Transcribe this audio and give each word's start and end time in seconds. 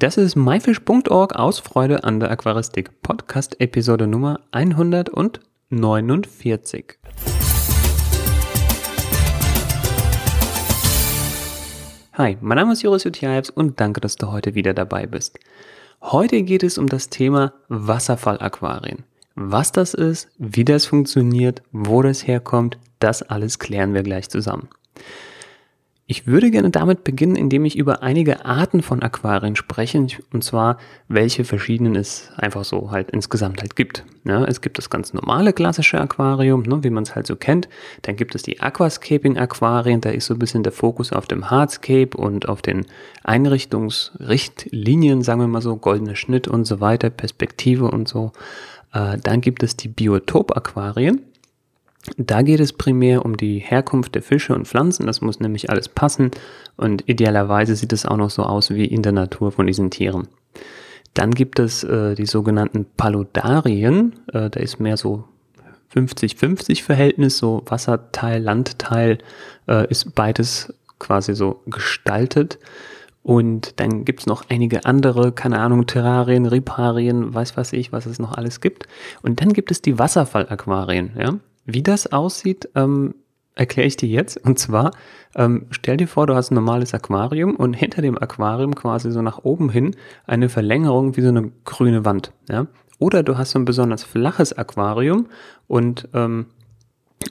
Das 0.00 0.16
ist 0.16 0.34
myfish.org 0.34 1.36
aus 1.36 1.58
Freude 1.58 2.04
an 2.04 2.20
der 2.20 2.30
Aquaristik. 2.30 3.02
Podcast 3.02 3.60
Episode 3.60 4.06
Nummer 4.06 4.40
149. 4.50 6.98
Hi, 12.14 12.38
mein 12.40 12.56
Name 12.56 12.72
ist 12.72 12.80
Joris 12.80 13.04
Jutjaevs 13.04 13.50
und 13.50 13.78
danke, 13.78 14.00
dass 14.00 14.16
du 14.16 14.32
heute 14.32 14.54
wieder 14.54 14.72
dabei 14.72 15.06
bist. 15.06 15.38
Heute 16.00 16.44
geht 16.44 16.62
es 16.62 16.78
um 16.78 16.86
das 16.86 17.10
Thema 17.10 17.52
Wasserfallaquarien. 17.68 19.04
Was 19.34 19.70
das 19.70 19.92
ist, 19.92 20.30
wie 20.38 20.64
das 20.64 20.86
funktioniert, 20.86 21.60
wo 21.72 22.00
das 22.00 22.26
herkommt, 22.26 22.78
das 23.00 23.20
alles 23.20 23.58
klären 23.58 23.92
wir 23.92 24.02
gleich 24.02 24.30
zusammen. 24.30 24.70
Ich 26.10 26.26
würde 26.26 26.50
gerne 26.50 26.68
damit 26.70 27.04
beginnen, 27.04 27.36
indem 27.36 27.64
ich 27.64 27.78
über 27.78 28.02
einige 28.02 28.44
Arten 28.44 28.82
von 28.82 29.00
Aquarien 29.00 29.54
spreche, 29.54 30.08
und 30.32 30.42
zwar 30.42 30.76
welche 31.06 31.44
verschiedenen 31.44 31.94
es 31.94 32.32
einfach 32.34 32.64
so 32.64 32.90
halt 32.90 33.12
insgesamt 33.12 33.60
halt 33.60 33.76
gibt. 33.76 34.04
Ja, 34.24 34.44
es 34.44 34.60
gibt 34.60 34.78
das 34.78 34.90
ganz 34.90 35.12
normale 35.12 35.52
klassische 35.52 36.00
Aquarium, 36.00 36.62
ne, 36.62 36.82
wie 36.82 36.90
man 36.90 37.04
es 37.04 37.14
halt 37.14 37.28
so 37.28 37.36
kennt. 37.36 37.68
Dann 38.02 38.16
gibt 38.16 38.34
es 38.34 38.42
die 38.42 38.60
Aquascaping-Aquarien, 38.60 40.00
da 40.00 40.10
ist 40.10 40.26
so 40.26 40.34
ein 40.34 40.40
bisschen 40.40 40.64
der 40.64 40.72
Fokus 40.72 41.12
auf 41.12 41.28
dem 41.28 41.48
Hardscape 41.48 42.16
und 42.16 42.48
auf 42.48 42.60
den 42.60 42.86
Einrichtungsrichtlinien, 43.22 45.22
sagen 45.22 45.42
wir 45.42 45.46
mal 45.46 45.62
so, 45.62 45.76
goldener 45.76 46.16
Schnitt 46.16 46.48
und 46.48 46.64
so 46.64 46.80
weiter, 46.80 47.10
Perspektive 47.10 47.88
und 47.88 48.08
so. 48.08 48.32
Äh, 48.92 49.18
dann 49.22 49.42
gibt 49.42 49.62
es 49.62 49.76
die 49.76 49.86
Biotop-Aquarien. 49.86 51.29
Da 52.16 52.42
geht 52.42 52.60
es 52.60 52.72
primär 52.72 53.24
um 53.24 53.36
die 53.36 53.58
Herkunft 53.58 54.14
der 54.14 54.22
Fische 54.22 54.54
und 54.54 54.66
Pflanzen. 54.66 55.06
Das 55.06 55.20
muss 55.20 55.40
nämlich 55.40 55.70
alles 55.70 55.88
passen. 55.88 56.30
Und 56.76 57.08
idealerweise 57.08 57.76
sieht 57.76 57.92
es 57.92 58.06
auch 58.06 58.16
noch 58.16 58.30
so 58.30 58.42
aus 58.42 58.70
wie 58.70 58.86
in 58.86 59.02
der 59.02 59.12
Natur 59.12 59.52
von 59.52 59.66
diesen 59.66 59.90
Tieren. 59.90 60.28
Dann 61.14 61.32
gibt 61.32 61.58
es 61.58 61.84
äh, 61.84 62.14
die 62.14 62.26
sogenannten 62.26 62.86
Paludarien. 62.96 64.14
Äh, 64.32 64.48
da 64.48 64.60
ist 64.60 64.80
mehr 64.80 64.96
so 64.96 65.24
50-50 65.94 66.82
Verhältnis, 66.82 67.36
so 67.36 67.62
Wasserteil, 67.66 68.42
Landteil 68.42 69.18
äh, 69.68 69.88
ist 69.90 70.14
beides 70.14 70.72
quasi 70.98 71.34
so 71.34 71.62
gestaltet. 71.66 72.58
Und 73.22 73.78
dann 73.80 74.04
gibt's 74.06 74.26
noch 74.26 74.44
einige 74.48 74.86
andere, 74.86 75.32
keine 75.32 75.58
Ahnung, 75.58 75.86
Terrarien, 75.86 76.46
Riparien, 76.46 77.34
weiß 77.34 77.56
was 77.56 77.72
ich, 77.74 77.92
was 77.92 78.06
es 78.06 78.18
noch 78.18 78.32
alles 78.32 78.60
gibt. 78.60 78.86
Und 79.22 79.40
dann 79.40 79.52
gibt 79.52 79.70
es 79.70 79.82
die 79.82 79.98
Wasserfallaquarien, 79.98 81.12
ja. 81.18 81.34
Wie 81.72 81.82
das 81.82 82.12
aussieht, 82.12 82.68
ähm, 82.74 83.14
erkläre 83.54 83.86
ich 83.86 83.96
dir 83.96 84.08
jetzt. 84.08 84.42
Und 84.44 84.58
zwar, 84.58 84.92
ähm, 85.34 85.66
stell 85.70 85.96
dir 85.96 86.08
vor, 86.08 86.26
du 86.26 86.34
hast 86.34 86.50
ein 86.50 86.54
normales 86.54 86.94
Aquarium 86.94 87.56
und 87.56 87.74
hinter 87.74 88.02
dem 88.02 88.16
Aquarium 88.16 88.74
quasi 88.74 89.10
so 89.10 89.22
nach 89.22 89.44
oben 89.44 89.70
hin 89.70 89.94
eine 90.26 90.48
Verlängerung 90.48 91.16
wie 91.16 91.20
so 91.20 91.28
eine 91.28 91.52
grüne 91.64 92.04
Wand. 92.04 92.32
Ja? 92.48 92.66
Oder 92.98 93.22
du 93.22 93.38
hast 93.38 93.52
so 93.52 93.58
ein 93.58 93.64
besonders 93.64 94.04
flaches 94.04 94.56
Aquarium 94.56 95.26
und 95.66 96.08
ähm, 96.14 96.46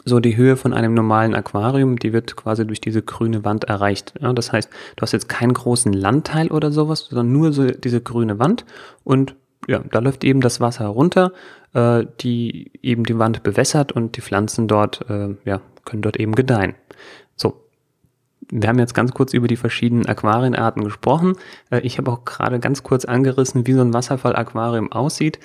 so 0.06 0.20
die 0.20 0.38
Höhe 0.38 0.56
von 0.56 0.74
einem 0.74 0.94
normalen 0.94 1.34
Aquarium, 1.34 1.98
die 1.98 2.14
wird 2.14 2.36
quasi 2.36 2.66
durch 2.66 2.80
diese 2.82 3.02
grüne 3.02 3.44
Wand 3.44 3.64
erreicht. 3.66 4.14
Ja, 4.22 4.34
das 4.34 4.52
heißt, 4.52 4.70
du 4.96 5.02
hast 5.02 5.14
jetzt 5.14 5.30
keinen 5.30 5.54
großen 5.54 5.94
Landteil 5.94 6.50
oder 6.50 6.72
sowas, 6.72 7.08
sondern 7.10 7.32
nur 7.32 7.52
so 7.52 7.66
diese 7.66 8.02
grüne 8.02 8.40
Wand 8.40 8.66
und 9.04 9.36
ja, 9.68 9.80
da 9.80 10.00
läuft 10.00 10.24
eben 10.24 10.42
das 10.42 10.60
Wasser 10.60 10.88
runter, 10.88 11.32
äh, 11.74 12.06
die 12.22 12.72
eben 12.82 13.04
die 13.04 13.18
Wand 13.20 13.44
bewässert 13.44 13.92
und 13.92 14.18
die 14.18 14.22
Pflanzen 14.22 14.68
dort, 14.68 15.08
äh, 15.10 15.36
ja, 15.46 15.62
können 15.86 16.02
dort 16.02 16.18
eben 16.18 16.36
gedeihen. 16.36 16.76
So. 17.36 17.66
Wir 18.52 18.68
haben 18.68 18.80
jetzt 18.80 18.96
ganz 18.96 19.14
kurz 19.14 19.34
über 19.34 19.48
die 19.48 19.58
verschiedenen 19.58 20.08
Aquarienarten 20.08 20.84
gesprochen. 20.84 21.36
Äh, 21.70 21.82
ich 21.82 21.98
habe 21.98 22.12
auch 22.12 22.26
gerade 22.26 22.60
ganz 22.60 22.84
kurz 22.84 23.06
angerissen, 23.06 23.68
wie 23.68 23.74
so 23.74 23.82
ein 23.82 23.94
Wasserfall-Aquarium 23.94 24.92
aussieht. 24.92 25.40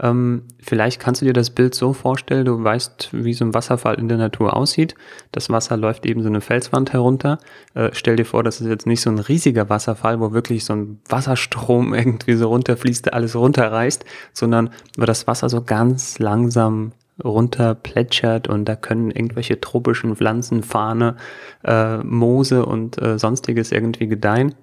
Ähm, 0.00 0.44
vielleicht 0.60 1.00
kannst 1.00 1.20
du 1.20 1.26
dir 1.26 1.32
das 1.32 1.50
Bild 1.50 1.74
so 1.74 1.92
vorstellen, 1.92 2.44
du 2.44 2.62
weißt, 2.62 3.10
wie 3.12 3.34
so 3.34 3.44
ein 3.44 3.54
Wasserfall 3.54 3.98
in 3.98 4.08
der 4.08 4.18
Natur 4.18 4.56
aussieht. 4.56 4.94
Das 5.32 5.50
Wasser 5.50 5.76
läuft 5.76 6.06
eben 6.06 6.22
so 6.22 6.28
eine 6.28 6.40
Felswand 6.40 6.92
herunter. 6.92 7.38
Äh, 7.74 7.90
stell 7.92 8.16
dir 8.16 8.24
vor, 8.24 8.44
das 8.44 8.60
ist 8.60 8.68
jetzt 8.68 8.86
nicht 8.86 9.00
so 9.00 9.10
ein 9.10 9.18
riesiger 9.18 9.68
Wasserfall, 9.68 10.20
wo 10.20 10.32
wirklich 10.32 10.64
so 10.64 10.74
ein 10.74 11.00
Wasserstrom 11.08 11.94
irgendwie 11.98 12.34
so 12.34 12.48
runterfließt, 12.48 13.06
der 13.06 13.14
alles 13.14 13.34
runterreißt, 13.34 14.04
sondern 14.32 14.70
wo 14.96 15.04
das 15.04 15.26
Wasser 15.26 15.48
so 15.48 15.62
ganz 15.62 16.18
langsam 16.18 16.92
runter 17.24 17.74
plätschert 17.74 18.48
und 18.48 18.66
da 18.66 18.76
können 18.76 19.10
irgendwelche 19.10 19.60
tropischen 19.60 20.14
Pflanzen, 20.14 20.62
Fahne, 20.62 21.16
äh, 21.64 21.98
Moose 21.98 22.64
und 22.64 23.00
äh, 23.02 23.18
sonstiges 23.18 23.72
irgendwie 23.72 24.06
gedeihen. 24.06 24.54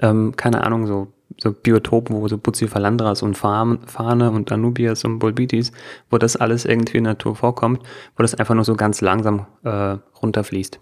Ähm, 0.00 0.34
keine 0.36 0.64
Ahnung, 0.64 0.86
so 0.86 1.12
so 1.38 1.52
Biotopen, 1.52 2.16
wo 2.16 2.28
so 2.28 2.38
Bucephalandras 2.38 3.22
und 3.22 3.36
Fahne 3.36 4.30
und 4.30 4.50
Anubias 4.52 5.04
und 5.04 5.18
Bolbitis, 5.18 5.72
wo 6.10 6.18
das 6.18 6.36
alles 6.36 6.64
irgendwie 6.64 6.98
in 6.98 7.04
der 7.04 7.14
Natur 7.14 7.36
vorkommt, 7.36 7.82
wo 8.16 8.22
das 8.22 8.34
einfach 8.34 8.54
nur 8.54 8.64
so 8.64 8.74
ganz 8.74 9.00
langsam 9.00 9.46
äh, 9.64 9.96
runterfließt. 10.22 10.78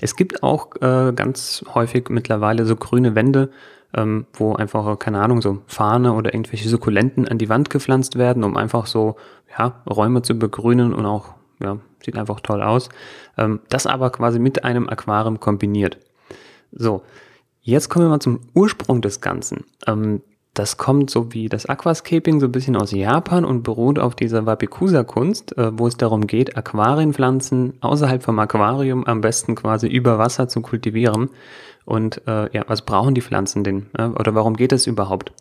Es 0.00 0.16
gibt 0.16 0.42
auch 0.42 0.74
äh, 0.80 1.12
ganz 1.14 1.64
häufig 1.74 2.08
mittlerweile 2.08 2.66
so 2.66 2.76
grüne 2.76 3.14
Wände, 3.14 3.50
ähm, 3.94 4.26
wo 4.32 4.54
einfach, 4.54 4.98
keine 4.98 5.20
Ahnung, 5.20 5.40
so 5.40 5.62
Fahne 5.66 6.14
oder 6.14 6.34
irgendwelche 6.34 6.68
Sukkulenten 6.68 7.28
an 7.28 7.38
die 7.38 7.48
Wand 7.48 7.70
gepflanzt 7.70 8.18
werden, 8.18 8.44
um 8.44 8.56
einfach 8.56 8.86
so, 8.86 9.16
ja, 9.58 9.82
Räume 9.88 10.22
zu 10.22 10.38
begrünen 10.38 10.92
und 10.92 11.06
auch, 11.06 11.34
ja, 11.62 11.78
sieht 12.04 12.16
einfach 12.16 12.40
toll 12.40 12.62
aus. 12.62 12.88
Ähm, 13.38 13.60
das 13.68 13.86
aber 13.86 14.10
quasi 14.10 14.38
mit 14.38 14.64
einem 14.64 14.88
Aquarium 14.88 15.40
kombiniert. 15.40 15.98
So, 16.72 17.02
Jetzt 17.66 17.88
kommen 17.88 18.04
wir 18.04 18.10
mal 18.10 18.20
zum 18.20 18.40
Ursprung 18.52 19.00
des 19.00 19.22
Ganzen. 19.22 19.64
Ähm, 19.86 20.20
das 20.52 20.76
kommt 20.76 21.08
so 21.08 21.32
wie 21.32 21.48
das 21.48 21.64
Aquascaping 21.64 22.38
so 22.38 22.46
ein 22.46 22.52
bisschen 22.52 22.76
aus 22.76 22.92
Japan 22.92 23.46
und 23.46 23.62
beruht 23.62 23.98
auf 23.98 24.14
dieser 24.14 24.44
Wapikusa-Kunst, 24.44 25.56
äh, 25.56 25.76
wo 25.76 25.86
es 25.86 25.96
darum 25.96 26.26
geht, 26.26 26.58
Aquarienpflanzen 26.58 27.78
außerhalb 27.80 28.22
vom 28.22 28.38
Aquarium 28.38 29.04
am 29.04 29.22
besten 29.22 29.54
quasi 29.54 29.88
über 29.88 30.18
Wasser 30.18 30.46
zu 30.46 30.60
kultivieren. 30.60 31.30
Und 31.86 32.20
äh, 32.28 32.54
ja, 32.54 32.64
was 32.66 32.82
brauchen 32.82 33.14
die 33.14 33.22
Pflanzen 33.22 33.64
denn? 33.64 33.86
Äh, 33.96 34.08
oder 34.08 34.34
warum 34.34 34.56
geht 34.56 34.72
das 34.72 34.86
überhaupt? 34.86 35.32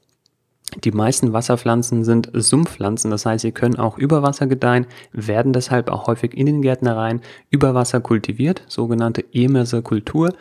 Die 0.82 0.92
meisten 0.92 1.34
Wasserpflanzen 1.34 2.06
sind 2.06 2.32
Sumpfpflanzen, 2.34 3.12
das 3.12 3.26
heißt, 3.26 3.42
sie 3.42 3.52
können 3.52 3.78
auch 3.78 3.98
über 3.98 4.24
Wasser 4.24 4.48
gedeihen, 4.48 4.88
werden 5.12 5.52
deshalb 5.52 5.92
auch 5.92 6.08
häufig 6.08 6.36
in 6.36 6.46
den 6.46 6.62
Gärtnereien 6.62 7.22
über 7.50 7.76
Wasser 7.76 8.00
kultiviert, 8.00 8.64
sogenannte 8.68 9.26
Emerse-Kultur. 9.34 10.34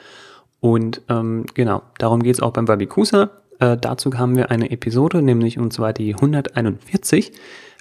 Und 0.63 1.03
ähm, 1.09 1.45
genau, 1.55 1.83
darum 1.99 2.23
geht 2.23 2.37
es 2.37 2.41
auch 2.41 2.53
beim 2.53 2.67
Babikusa. 2.67 3.31
Äh, 3.59 3.77
dazu 3.77 4.17
haben 4.17 4.37
wir 4.37 4.53
eine 4.53 4.71
Episode, 4.71 5.21
nämlich 5.21 5.59
und 5.59 5.73
zwar 5.73 5.93
die 5.93 6.15
141. 6.15 7.33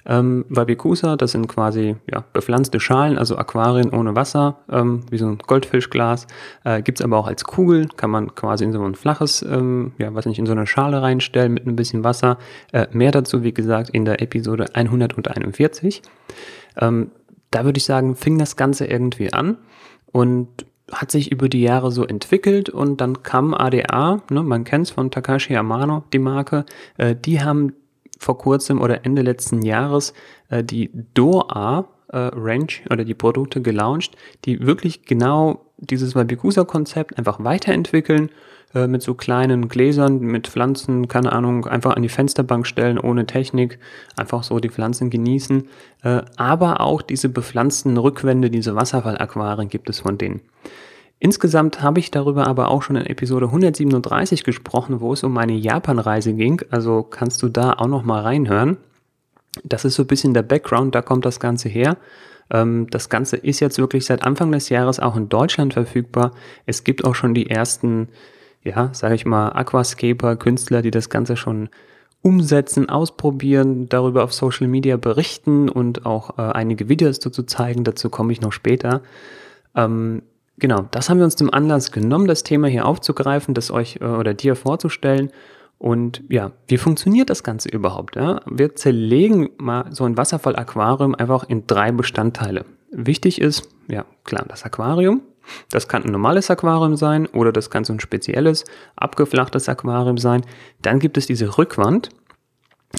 Ähm, 0.04 0.44
Babikusa, 0.48 1.16
das 1.16 1.30
sind 1.30 1.46
quasi 1.46 1.94
ja, 2.10 2.24
bepflanzte 2.32 2.80
Schalen, 2.80 3.18
also 3.18 3.38
Aquarien 3.38 3.90
ohne 3.90 4.16
Wasser, 4.16 4.56
ähm, 4.68 5.04
wie 5.10 5.18
so 5.18 5.28
ein 5.28 5.38
Goldfischglas. 5.38 6.26
Äh, 6.64 6.82
Gibt 6.82 6.98
es 6.98 7.04
aber 7.04 7.18
auch 7.18 7.28
als 7.28 7.44
Kugel, 7.44 7.86
kann 7.96 8.10
man 8.10 8.34
quasi 8.34 8.64
in 8.64 8.72
so 8.72 8.82
ein 8.82 8.96
flaches, 8.96 9.42
ähm, 9.42 9.92
ja, 9.98 10.12
weiß 10.12 10.26
nicht, 10.26 10.40
in 10.40 10.46
so 10.46 10.52
eine 10.52 10.66
Schale 10.66 11.02
reinstellen 11.02 11.54
mit 11.54 11.68
ein 11.68 11.76
bisschen 11.76 12.02
Wasser. 12.02 12.36
Äh, 12.72 12.88
mehr 12.90 13.12
dazu, 13.12 13.44
wie 13.44 13.54
gesagt, 13.54 13.90
in 13.90 14.04
der 14.04 14.20
Episode 14.20 14.74
141. 14.74 16.02
Ähm, 16.80 17.12
da 17.52 17.64
würde 17.64 17.78
ich 17.78 17.84
sagen, 17.84 18.16
fing 18.16 18.38
das 18.38 18.56
Ganze 18.56 18.86
irgendwie 18.86 19.32
an. 19.32 19.58
Und 20.10 20.66
hat 20.92 21.10
sich 21.10 21.32
über 21.32 21.48
die 21.48 21.62
Jahre 21.62 21.90
so 21.90 22.04
entwickelt 22.04 22.68
und 22.68 23.00
dann 23.00 23.22
kam 23.22 23.54
ADA, 23.54 24.22
ne, 24.30 24.42
man 24.42 24.64
kennt 24.64 24.86
es 24.86 24.92
von 24.92 25.10
Takashi 25.10 25.56
Amano, 25.56 26.04
die 26.12 26.18
Marke, 26.18 26.64
äh, 26.98 27.16
die 27.16 27.42
haben 27.42 27.72
vor 28.18 28.38
kurzem 28.38 28.80
oder 28.80 29.04
Ende 29.04 29.22
letzten 29.22 29.62
Jahres 29.62 30.12
äh, 30.48 30.62
die 30.62 30.90
Doa 31.14 31.88
äh, 32.12 32.30
Range 32.34 32.68
oder 32.90 33.04
die 33.04 33.14
Produkte 33.14 33.60
gelauncht, 33.60 34.16
die 34.44 34.64
wirklich 34.64 35.04
genau 35.04 35.64
dieses 35.78 36.14
Wabikusa-Konzept 36.14 37.18
einfach 37.18 37.42
weiterentwickeln 37.42 38.30
äh, 38.74 38.86
mit 38.86 39.02
so 39.02 39.14
kleinen 39.14 39.68
Gläsern, 39.68 40.20
mit 40.20 40.48
Pflanzen, 40.48 41.08
keine 41.08 41.32
Ahnung, 41.32 41.66
einfach 41.66 41.96
an 41.96 42.02
die 42.02 42.08
Fensterbank 42.08 42.66
stellen, 42.66 42.98
ohne 42.98 43.26
Technik, 43.26 43.78
einfach 44.16 44.42
so 44.44 44.58
die 44.60 44.70
Pflanzen 44.70 45.10
genießen. 45.10 45.68
Äh, 46.02 46.22
aber 46.36 46.80
auch 46.80 47.02
diese 47.02 47.28
bepflanzten 47.28 47.96
Rückwände, 47.96 48.50
diese 48.50 48.76
Wasserfallaquarien 48.76 49.68
gibt 49.68 49.90
es 49.90 50.00
von 50.00 50.18
denen. 50.18 50.40
Insgesamt 51.18 51.82
habe 51.82 52.00
ich 52.00 52.10
darüber 52.10 52.48
aber 52.48 52.68
auch 52.68 52.82
schon 52.82 52.96
in 52.96 53.06
Episode 53.06 53.46
137 53.46 54.42
gesprochen, 54.42 55.00
wo 55.00 55.12
es 55.12 55.22
um 55.22 55.32
meine 55.32 55.52
Japan-Reise 55.52 56.32
ging. 56.32 56.62
Also 56.70 57.04
kannst 57.04 57.42
du 57.44 57.48
da 57.48 57.74
auch 57.74 57.86
noch 57.86 58.02
mal 58.02 58.22
reinhören. 58.22 58.76
Das 59.64 59.84
ist 59.84 59.94
so 59.94 60.04
ein 60.04 60.08
bisschen 60.08 60.34
der 60.34 60.42
Background, 60.42 60.94
da 60.94 61.02
kommt 61.02 61.24
das 61.24 61.40
Ganze 61.40 61.68
her. 61.68 61.96
Ähm, 62.50 62.86
das 62.90 63.08
Ganze 63.08 63.36
ist 63.36 63.60
jetzt 63.60 63.78
wirklich 63.78 64.06
seit 64.06 64.22
Anfang 64.22 64.50
des 64.52 64.68
Jahres 64.68 65.00
auch 65.00 65.16
in 65.16 65.28
Deutschland 65.28 65.74
verfügbar. 65.74 66.32
Es 66.66 66.84
gibt 66.84 67.04
auch 67.04 67.14
schon 67.14 67.34
die 67.34 67.50
ersten 67.50 68.08
ja, 68.64 68.90
sage 68.92 69.14
ich 69.14 69.26
mal, 69.26 69.50
Aquascaper, 69.50 70.36
Künstler, 70.36 70.82
die 70.82 70.90
das 70.90 71.10
Ganze 71.10 71.36
schon 71.36 71.68
umsetzen, 72.22 72.88
ausprobieren, 72.88 73.88
darüber 73.88 74.22
auf 74.22 74.32
Social 74.32 74.68
Media 74.68 74.96
berichten 74.96 75.68
und 75.68 76.06
auch 76.06 76.38
äh, 76.38 76.42
einige 76.42 76.88
Videos 76.88 77.18
dazu 77.18 77.42
zeigen. 77.42 77.82
Dazu 77.82 78.10
komme 78.10 78.32
ich 78.32 78.40
noch 78.40 78.52
später. 78.52 79.02
Ähm, 79.74 80.22
genau, 80.58 80.86
das 80.92 81.10
haben 81.10 81.18
wir 81.18 81.24
uns 81.24 81.34
zum 81.34 81.52
Anlass 81.52 81.90
genommen, 81.90 82.28
das 82.28 82.44
Thema 82.44 82.68
hier 82.68 82.86
aufzugreifen, 82.86 83.54
das 83.54 83.72
euch 83.72 83.98
äh, 84.00 84.04
oder 84.04 84.34
dir 84.34 84.54
vorzustellen. 84.54 85.32
Und 85.82 86.22
ja, 86.28 86.52
wie 86.68 86.78
funktioniert 86.78 87.28
das 87.28 87.42
Ganze 87.42 87.68
überhaupt? 87.68 88.14
Ja? 88.14 88.40
Wir 88.46 88.76
zerlegen 88.76 89.50
mal 89.58 89.86
so 89.90 90.04
ein 90.04 90.16
Wasserfall-Aquarium 90.16 91.16
einfach 91.16 91.42
in 91.48 91.66
drei 91.66 91.90
Bestandteile. 91.90 92.64
Wichtig 92.92 93.40
ist, 93.40 93.68
ja 93.88 94.04
klar, 94.22 94.44
das 94.46 94.62
Aquarium. 94.62 95.22
Das 95.72 95.88
kann 95.88 96.04
ein 96.04 96.12
normales 96.12 96.52
Aquarium 96.52 96.94
sein 96.94 97.26
oder 97.26 97.50
das 97.50 97.68
kann 97.68 97.82
so 97.82 97.92
ein 97.92 97.98
spezielles, 97.98 98.64
abgeflachtes 98.94 99.68
Aquarium 99.68 100.18
sein. 100.18 100.42
Dann 100.82 101.00
gibt 101.00 101.18
es 101.18 101.26
diese 101.26 101.58
Rückwand, 101.58 102.10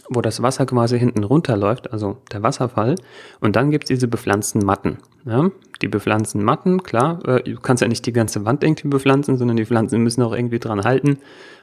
wo 0.09 0.19
das 0.19 0.41
Wasser 0.41 0.65
quasi 0.65 0.99
hinten 0.99 1.23
runterläuft, 1.23 1.93
also 1.93 2.17
der 2.33 2.43
Wasserfall. 2.43 2.95
Und 3.39 3.55
dann 3.55 3.71
gibt 3.71 3.85
es 3.85 3.87
diese 3.87 4.09
bepflanzten 4.09 4.65
Matten. 4.65 4.97
Ja? 5.23 5.51
Die 5.81 5.87
bepflanzten 5.87 6.43
Matten, 6.43 6.83
klar, 6.83 7.25
äh, 7.29 7.43
du 7.43 7.61
kannst 7.61 7.79
ja 7.79 7.87
nicht 7.87 8.05
die 8.05 8.11
ganze 8.11 8.43
Wand 8.43 8.61
irgendwie 8.61 8.89
bepflanzen, 8.89 9.37
sondern 9.37 9.55
die 9.55 9.65
Pflanzen 9.65 10.03
müssen 10.03 10.21
auch 10.21 10.33
irgendwie 10.33 10.59
dran 10.59 10.83
halten. 10.83 11.19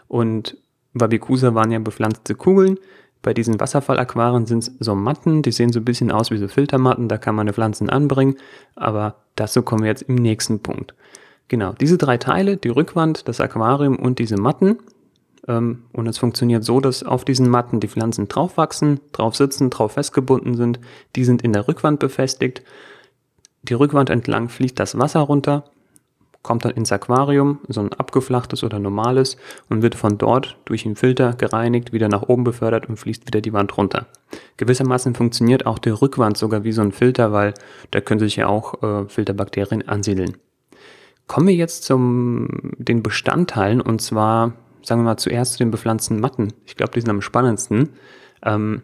Und 0.08 0.56
Wabikusa 0.94 1.54
waren 1.54 1.70
ja 1.70 1.78
bepflanzte 1.78 2.34
Kugeln. 2.34 2.78
Bei 3.22 3.34
diesen 3.34 3.60
Wasserfallaquaren 3.60 4.46
sind 4.46 4.60
es 4.60 4.72
so 4.80 4.94
Matten, 4.94 5.42
die 5.42 5.52
sehen 5.52 5.72
so 5.72 5.80
ein 5.80 5.84
bisschen 5.84 6.10
aus 6.10 6.30
wie 6.30 6.38
so 6.38 6.48
Filtermatten, 6.48 7.08
da 7.08 7.18
kann 7.18 7.34
man 7.34 7.44
eine 7.44 7.52
Pflanzen 7.52 7.90
anbringen, 7.90 8.36
aber 8.76 9.16
dazu 9.36 9.62
kommen 9.62 9.82
wir 9.82 9.90
jetzt 9.90 10.02
im 10.02 10.14
nächsten 10.14 10.60
Punkt. 10.60 10.94
Genau, 11.48 11.74
diese 11.74 11.98
drei 11.98 12.16
Teile, 12.16 12.56
die 12.56 12.70
Rückwand, 12.70 13.28
das 13.28 13.40
Aquarium 13.40 13.96
und 13.96 14.18
diese 14.20 14.38
Matten, 14.38 14.78
ähm, 15.48 15.82
und 15.92 16.06
es 16.06 16.16
funktioniert 16.16 16.64
so, 16.64 16.80
dass 16.80 17.02
auf 17.02 17.26
diesen 17.26 17.48
Matten 17.48 17.80
die 17.80 17.88
Pflanzen 17.88 18.28
drauf 18.28 18.56
wachsen, 18.56 19.00
drauf 19.12 19.36
sitzen, 19.36 19.68
drauf 19.68 19.92
festgebunden 19.92 20.56
sind, 20.56 20.80
die 21.14 21.24
sind 21.24 21.42
in 21.42 21.52
der 21.52 21.68
Rückwand 21.68 21.98
befestigt, 21.98 22.62
die 23.62 23.74
Rückwand 23.74 24.08
entlang 24.08 24.48
fließt 24.48 24.78
das 24.80 24.98
Wasser 24.98 25.20
runter 25.20 25.64
kommt 26.42 26.64
dann 26.64 26.72
ins 26.72 26.90
Aquarium, 26.90 27.60
so 27.68 27.80
ein 27.80 27.92
abgeflachtes 27.92 28.64
oder 28.64 28.78
normales, 28.78 29.36
und 29.68 29.82
wird 29.82 29.94
von 29.94 30.16
dort 30.16 30.56
durch 30.64 30.84
den 30.84 30.96
Filter 30.96 31.34
gereinigt, 31.34 31.92
wieder 31.92 32.08
nach 32.08 32.22
oben 32.22 32.44
befördert 32.44 32.88
und 32.88 32.96
fließt 32.96 33.26
wieder 33.26 33.40
die 33.40 33.52
Wand 33.52 33.76
runter. 33.76 34.06
Gewissermaßen 34.56 35.14
funktioniert 35.14 35.66
auch 35.66 35.78
die 35.78 35.90
Rückwand 35.90 36.36
sogar 36.38 36.64
wie 36.64 36.72
so 36.72 36.82
ein 36.82 36.92
Filter, 36.92 37.32
weil 37.32 37.54
da 37.90 38.00
können 38.00 38.20
sich 38.20 38.36
ja 38.36 38.46
auch 38.46 38.82
äh, 38.82 39.08
Filterbakterien 39.08 39.86
ansiedeln. 39.86 40.36
Kommen 41.26 41.46
wir 41.46 41.54
jetzt 41.54 41.84
zum 41.84 42.72
den 42.78 43.02
Bestandteilen 43.02 43.80
und 43.80 44.00
zwar 44.00 44.52
sagen 44.82 45.02
wir 45.02 45.04
mal 45.04 45.16
zuerst 45.16 45.54
zu 45.54 45.58
den 45.58 45.70
bepflanzten 45.70 46.20
Matten. 46.20 46.52
Ich 46.66 46.76
glaube, 46.76 46.92
die 46.92 47.00
sind 47.00 47.10
am 47.10 47.22
spannendsten. 47.22 47.90
Ähm, 48.42 48.82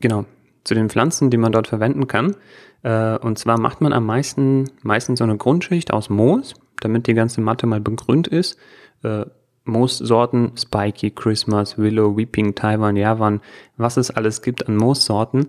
genau, 0.00 0.24
zu 0.64 0.74
den 0.74 0.90
Pflanzen, 0.90 1.30
die 1.30 1.36
man 1.36 1.52
dort 1.52 1.68
verwenden 1.68 2.06
kann. 2.06 2.36
Äh, 2.82 3.18
und 3.18 3.38
zwar 3.38 3.58
macht 3.58 3.80
man 3.80 3.92
am 3.92 4.06
meisten 4.06 4.70
meistens 4.82 5.18
so 5.18 5.24
eine 5.24 5.36
Grundschicht 5.36 5.92
aus 5.92 6.10
Moos, 6.10 6.54
damit 6.80 7.06
die 7.06 7.14
ganze 7.14 7.40
Matte 7.40 7.66
mal 7.66 7.80
begrünt 7.80 8.28
ist. 8.28 8.58
Äh, 9.02 9.26
Moossorten, 9.64 10.52
Spiky, 10.56 11.10
Christmas, 11.10 11.78
Willow, 11.78 12.16
Weeping, 12.16 12.54
Taiwan, 12.54 12.96
Javan, 12.96 13.40
was 13.76 13.96
es 13.96 14.10
alles 14.10 14.42
gibt 14.42 14.66
an 14.68 14.76
Moossorten. 14.76 15.46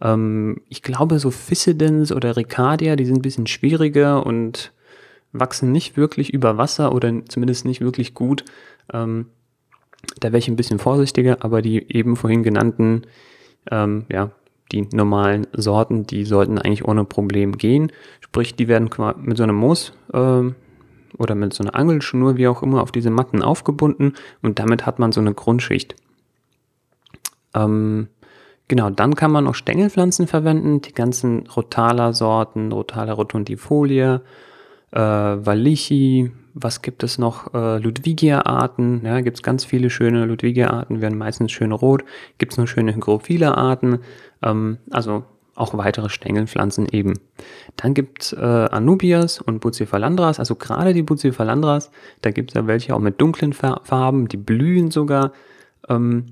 Ähm, 0.00 0.60
ich 0.68 0.82
glaube, 0.82 1.18
so 1.18 1.30
Fissidens 1.30 2.12
oder 2.12 2.36
Ricardia, 2.36 2.96
die 2.96 3.06
sind 3.06 3.18
ein 3.18 3.22
bisschen 3.22 3.46
schwieriger 3.46 4.24
und 4.24 4.72
wachsen 5.32 5.72
nicht 5.72 5.96
wirklich 5.96 6.32
über 6.32 6.58
Wasser 6.58 6.94
oder 6.94 7.12
zumindest 7.26 7.64
nicht 7.64 7.80
wirklich 7.80 8.14
gut. 8.14 8.44
Ähm, 8.92 9.26
da 10.20 10.28
wäre 10.28 10.38
ich 10.38 10.48
ein 10.48 10.56
bisschen 10.56 10.78
vorsichtiger, 10.78 11.38
aber 11.40 11.62
die 11.62 11.92
eben 11.92 12.16
vorhin 12.16 12.42
genannten, 12.42 13.02
ähm, 13.70 14.04
ja, 14.10 14.30
die 14.72 14.88
normalen 14.92 15.46
Sorten, 15.52 16.06
die 16.06 16.24
sollten 16.24 16.58
eigentlich 16.58 16.84
ohne 16.84 17.04
Problem 17.04 17.58
gehen. 17.58 17.92
Sprich, 18.20 18.54
die 18.54 18.68
werden 18.68 18.90
mit 19.18 19.36
so 19.36 19.42
einem 19.42 19.56
Moos 19.56 19.92
äh, 20.12 20.42
oder 21.16 21.34
mit 21.34 21.52
so 21.52 21.62
einer 21.62 21.74
Angelschnur, 21.74 22.36
wie 22.36 22.48
auch 22.48 22.62
immer, 22.62 22.82
auf 22.82 22.92
diese 22.92 23.10
Matten 23.10 23.42
aufgebunden 23.42 24.14
und 24.42 24.58
damit 24.58 24.86
hat 24.86 24.98
man 24.98 25.12
so 25.12 25.20
eine 25.20 25.34
Grundschicht. 25.34 25.94
Ähm, 27.54 28.08
genau, 28.68 28.90
dann 28.90 29.14
kann 29.14 29.30
man 29.30 29.46
auch 29.46 29.54
Stängelpflanzen 29.54 30.26
verwenden, 30.26 30.80
die 30.80 30.92
ganzen 30.92 31.46
Rotala-Sorten, 31.46 32.72
Rotala 32.72 33.12
rotundifolia, 33.12 34.22
äh, 34.90 34.98
Valichi, 34.98 36.32
was 36.54 36.82
gibt 36.82 37.02
es 37.02 37.18
noch? 37.18 37.52
Äh, 37.52 37.78
Ludwigia-Arten, 37.78 39.02
ja, 39.04 39.20
gibt 39.20 39.38
es 39.38 39.42
ganz 39.42 39.64
viele 39.64 39.90
schöne 39.90 40.24
Ludwigia-Arten, 40.24 41.00
werden 41.00 41.18
meistens 41.18 41.52
schön 41.52 41.72
rot. 41.72 42.04
Gibt 42.38 42.52
es 42.52 42.58
noch 42.58 42.68
schöne 42.68 42.94
Hygrophila-Arten, 42.94 43.98
ähm, 44.42 44.78
also 44.90 45.24
auch 45.56 45.76
weitere 45.76 46.08
Stängelpflanzen 46.08 46.86
eben. 46.90 47.14
Dann 47.76 47.94
gibt 47.94 48.22
es 48.22 48.32
äh, 48.32 48.36
Anubias 48.38 49.40
und 49.40 49.60
Bucephalandras, 49.60 50.38
also 50.38 50.54
gerade 50.54 50.94
die 50.94 51.02
Bucephalandras, 51.02 51.90
da 52.22 52.30
gibt 52.30 52.50
es 52.50 52.54
ja 52.54 52.66
welche 52.66 52.94
auch 52.94 53.00
mit 53.00 53.20
dunklen 53.20 53.52
Farben, 53.52 54.28
die 54.28 54.36
blühen 54.36 54.90
sogar. 54.90 55.32
Ähm, 55.88 56.26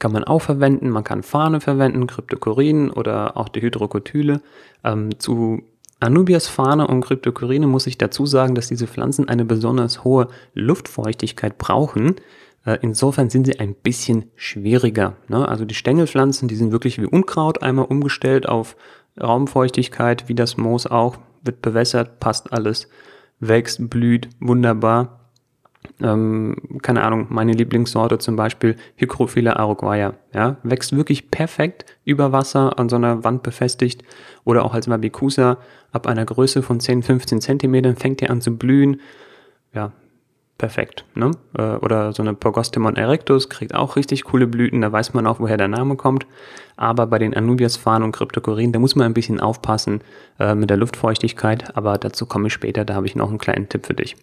kann 0.00 0.12
man 0.12 0.24
auch 0.24 0.42
verwenden, 0.42 0.90
man 0.90 1.04
kann 1.04 1.22
Fahne 1.22 1.60
verwenden, 1.60 2.06
Kryptokorin 2.06 2.90
oder 2.90 3.36
auch 3.36 3.48
die 3.48 3.62
Hydrokotyle. 3.62 4.40
Ähm, 4.84 5.18
zu 5.18 5.62
Anubias 6.00 6.46
Fahne 6.46 6.86
und 6.86 7.00
Kryptokorine 7.00 7.66
muss 7.66 7.86
ich 7.86 7.96
dazu 7.96 8.26
sagen, 8.26 8.54
dass 8.54 8.68
diese 8.68 8.86
Pflanzen 8.86 9.28
eine 9.28 9.44
besonders 9.44 10.04
hohe 10.04 10.28
Luftfeuchtigkeit 10.54 11.56
brauchen. 11.58 12.16
Äh, 12.64 12.78
insofern 12.82 13.30
sind 13.30 13.46
sie 13.46 13.58
ein 13.58 13.74
bisschen 13.74 14.30
schwieriger. 14.34 15.16
Ne? 15.28 15.48
Also 15.48 15.64
die 15.64 15.74
Stängelpflanzen, 15.74 16.48
die 16.48 16.56
sind 16.56 16.72
wirklich 16.72 17.00
wie 17.00 17.06
Unkraut 17.06 17.62
einmal 17.62 17.86
umgestellt 17.86 18.48
auf 18.48 18.76
Raumfeuchtigkeit, 19.20 20.28
wie 20.28 20.34
das 20.34 20.58
Moos 20.58 20.86
auch, 20.86 21.16
wird 21.42 21.62
bewässert, 21.62 22.20
passt 22.20 22.52
alles, 22.52 22.88
wächst, 23.40 23.88
blüht, 23.88 24.28
wunderbar 24.40 25.25
ähm, 26.02 26.56
keine 26.82 27.02
Ahnung, 27.02 27.26
meine 27.30 27.52
Lieblingssorte 27.52 28.18
zum 28.18 28.36
Beispiel 28.36 28.76
Hygrophila 28.96 29.54
araguaya, 29.54 30.14
ja, 30.34 30.56
wächst 30.62 30.94
wirklich 30.96 31.30
perfekt 31.30 31.86
über 32.04 32.32
Wasser 32.32 32.78
an 32.78 32.88
so 32.88 32.96
einer 32.96 33.24
Wand 33.24 33.42
befestigt 33.42 34.02
oder 34.44 34.64
auch 34.64 34.74
als 34.74 34.88
Wabikusa 34.88 35.58
ab 35.92 36.06
einer 36.06 36.24
Größe 36.24 36.62
von 36.62 36.80
10, 36.80 37.02
15 37.02 37.40
Zentimetern 37.40 37.96
fängt 37.96 38.20
ihr 38.20 38.30
an 38.30 38.40
zu 38.40 38.56
blühen, 38.56 39.00
ja, 39.72 39.92
perfekt, 40.58 41.04
ne? 41.14 41.30
Äh, 41.56 41.76
oder 41.76 42.12
so 42.12 42.22
eine 42.22 42.34
Pogostemon 42.34 42.96
erectus 42.96 43.48
kriegt 43.48 43.74
auch 43.74 43.96
richtig 43.96 44.24
coole 44.24 44.46
Blüten, 44.46 44.82
da 44.82 44.92
weiß 44.92 45.14
man 45.14 45.26
auch, 45.26 45.40
woher 45.40 45.56
der 45.56 45.68
Name 45.68 45.96
kommt, 45.96 46.26
aber 46.76 47.06
bei 47.06 47.18
den 47.18 47.34
Anubias-Farn 47.34 48.02
und 48.02 48.12
Kryptokorin, 48.12 48.72
da 48.72 48.78
muss 48.78 48.96
man 48.96 49.06
ein 49.06 49.14
bisschen 49.14 49.40
aufpassen 49.40 50.02
äh, 50.38 50.54
mit 50.54 50.68
der 50.68 50.76
Luftfeuchtigkeit, 50.76 51.76
aber 51.76 51.96
dazu 51.96 52.26
komme 52.26 52.48
ich 52.48 52.52
später, 52.52 52.84
da 52.84 52.94
habe 52.94 53.06
ich 53.06 53.16
noch 53.16 53.30
einen 53.30 53.38
kleinen 53.38 53.68
Tipp 53.68 53.86
für 53.86 53.94
dich. 53.94 54.16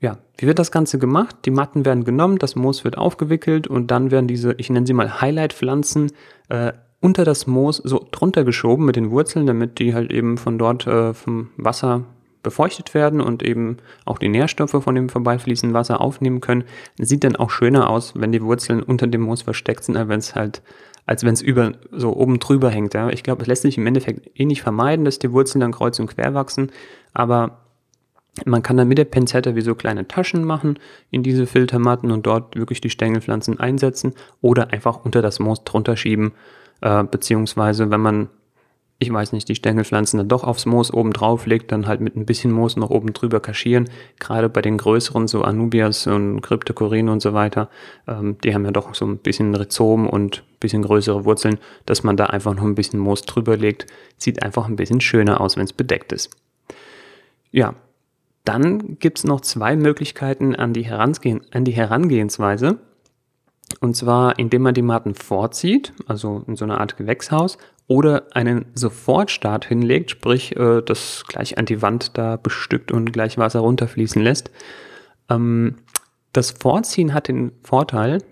Ja, 0.00 0.18
wie 0.36 0.46
wird 0.46 0.58
das 0.58 0.70
Ganze 0.70 0.98
gemacht? 0.98 1.36
Die 1.46 1.50
Matten 1.50 1.84
werden 1.86 2.04
genommen, 2.04 2.38
das 2.38 2.54
Moos 2.54 2.84
wird 2.84 2.98
aufgewickelt 2.98 3.66
und 3.66 3.90
dann 3.90 4.10
werden 4.10 4.28
diese, 4.28 4.52
ich 4.58 4.68
nenne 4.68 4.86
sie 4.86 4.92
mal 4.92 5.20
Highlight-Pflanzen, 5.20 6.12
äh, 6.48 6.72
unter 7.00 7.24
das 7.24 7.46
Moos 7.46 7.76
so 7.76 8.06
drunter 8.10 8.44
geschoben 8.44 8.84
mit 8.84 8.96
den 8.96 9.10
Wurzeln, 9.10 9.46
damit 9.46 9.78
die 9.78 9.94
halt 9.94 10.12
eben 10.12 10.38
von 10.38 10.58
dort 10.58 10.86
äh, 10.86 11.14
vom 11.14 11.50
Wasser 11.56 12.04
befeuchtet 12.42 12.94
werden 12.94 13.20
und 13.20 13.42
eben 13.42 13.78
auch 14.04 14.18
die 14.18 14.28
Nährstoffe 14.28 14.82
von 14.82 14.94
dem 14.94 15.08
vorbeifließenden 15.08 15.74
Wasser 15.74 16.00
aufnehmen 16.00 16.40
können. 16.40 16.64
Sieht 16.98 17.24
dann 17.24 17.34
auch 17.36 17.50
schöner 17.50 17.90
aus, 17.90 18.14
wenn 18.16 18.32
die 18.32 18.42
Wurzeln 18.42 18.82
unter 18.82 19.08
dem 19.08 19.22
Moos 19.22 19.42
versteckt 19.42 19.82
sind, 19.82 19.96
als 19.96 20.08
wenn 20.08 20.20
es 20.20 20.34
halt, 20.34 20.62
als 21.06 21.24
wenn 21.24 21.34
es 21.34 21.42
über, 21.42 21.72
so 21.90 22.14
oben 22.14 22.38
drüber 22.38 22.70
hängt. 22.70 22.94
Ja. 22.94 23.08
Ich 23.08 23.24
glaube, 23.24 23.42
es 23.42 23.48
lässt 23.48 23.62
sich 23.62 23.78
im 23.78 23.86
Endeffekt 23.86 24.38
eh 24.38 24.44
nicht 24.44 24.62
vermeiden, 24.62 25.04
dass 25.04 25.18
die 25.18 25.32
Wurzeln 25.32 25.60
dann 25.60 25.72
kreuz 25.72 25.98
und 25.98 26.06
quer 26.06 26.34
wachsen, 26.34 26.70
aber 27.12 27.65
man 28.44 28.62
kann 28.62 28.76
dann 28.76 28.88
mit 28.88 28.98
der 28.98 29.04
Pinzette 29.04 29.56
wie 29.56 29.62
so 29.62 29.74
kleine 29.74 30.06
Taschen 30.06 30.44
machen 30.44 30.78
in 31.10 31.22
diese 31.22 31.46
Filtermatten 31.46 32.10
und 32.10 32.26
dort 32.26 32.56
wirklich 32.56 32.80
die 32.80 32.90
Stängelpflanzen 32.90 33.58
einsetzen 33.58 34.14
oder 34.42 34.72
einfach 34.72 35.04
unter 35.04 35.22
das 35.22 35.38
Moos 35.38 35.64
drunter 35.64 35.96
schieben, 35.96 36.32
äh, 36.82 37.02
beziehungsweise 37.04 37.90
wenn 37.90 38.00
man, 38.00 38.28
ich 38.98 39.10
weiß 39.10 39.32
nicht, 39.32 39.48
die 39.48 39.54
Stängelpflanzen 39.54 40.18
dann 40.18 40.28
doch 40.28 40.44
aufs 40.44 40.66
Moos 40.66 40.92
oben 40.92 41.12
drauf 41.12 41.46
legt, 41.46 41.72
dann 41.72 41.86
halt 41.86 42.00
mit 42.00 42.16
ein 42.16 42.26
bisschen 42.26 42.52
Moos 42.52 42.76
noch 42.76 42.90
oben 42.90 43.12
drüber 43.14 43.40
kaschieren. 43.40 43.88
Gerade 44.20 44.48
bei 44.48 44.60
den 44.60 44.76
größeren, 44.76 45.28
so 45.28 45.42
Anubias 45.42 46.06
und 46.06 46.42
Kryptokorin 46.42 47.08
und 47.08 47.20
so 47.20 47.32
weiter, 47.32 47.70
ähm, 48.06 48.36
die 48.44 48.54
haben 48.54 48.64
ja 48.64 48.70
doch 48.70 48.94
so 48.94 49.06
ein 49.06 49.18
bisschen 49.18 49.54
Rhizom 49.54 50.06
und 50.08 50.38
ein 50.38 50.60
bisschen 50.60 50.82
größere 50.82 51.24
Wurzeln, 51.24 51.58
dass 51.86 52.04
man 52.04 52.16
da 52.18 52.26
einfach 52.26 52.54
noch 52.54 52.64
ein 52.64 52.74
bisschen 52.74 53.00
Moos 53.00 53.22
drüber 53.22 53.56
legt. 53.56 53.86
Sieht 54.18 54.42
einfach 54.42 54.66
ein 54.66 54.76
bisschen 54.76 55.00
schöner 55.00 55.40
aus, 55.40 55.56
wenn 55.56 55.64
es 55.64 55.72
bedeckt 55.72 56.12
ist. 56.12 56.30
Ja, 57.50 57.74
dann 58.46 58.98
gibt 58.98 59.18
es 59.18 59.24
noch 59.24 59.40
zwei 59.40 59.76
Möglichkeiten 59.76 60.54
an 60.54 60.72
die, 60.72 60.84
Herangehen, 60.84 61.42
an 61.52 61.64
die 61.64 61.72
Herangehensweise. 61.72 62.78
Und 63.80 63.96
zwar, 63.96 64.38
indem 64.38 64.62
man 64.62 64.74
die 64.74 64.82
Matten 64.82 65.14
vorzieht, 65.14 65.92
also 66.06 66.44
in 66.46 66.54
so 66.54 66.64
einer 66.64 66.80
Art 66.80 66.96
Gewächshaus, 66.96 67.58
oder 67.88 68.24
einen 68.32 68.66
Sofortstart 68.74 69.64
hinlegt, 69.64 70.10
sprich 70.10 70.56
äh, 70.56 70.82
das 70.82 71.24
gleich 71.26 71.58
an 71.58 71.66
die 71.66 71.82
Wand 71.82 72.16
da 72.16 72.36
bestückt 72.36 72.92
und 72.92 73.12
gleich 73.12 73.38
Wasser 73.38 73.60
runterfließen 73.60 74.22
lässt. 74.22 74.50
Ähm, 75.28 75.76
das 76.32 76.52
Vorziehen 76.52 77.14
hat 77.14 77.28
den 77.28 77.52
Vorteil, 77.62 78.22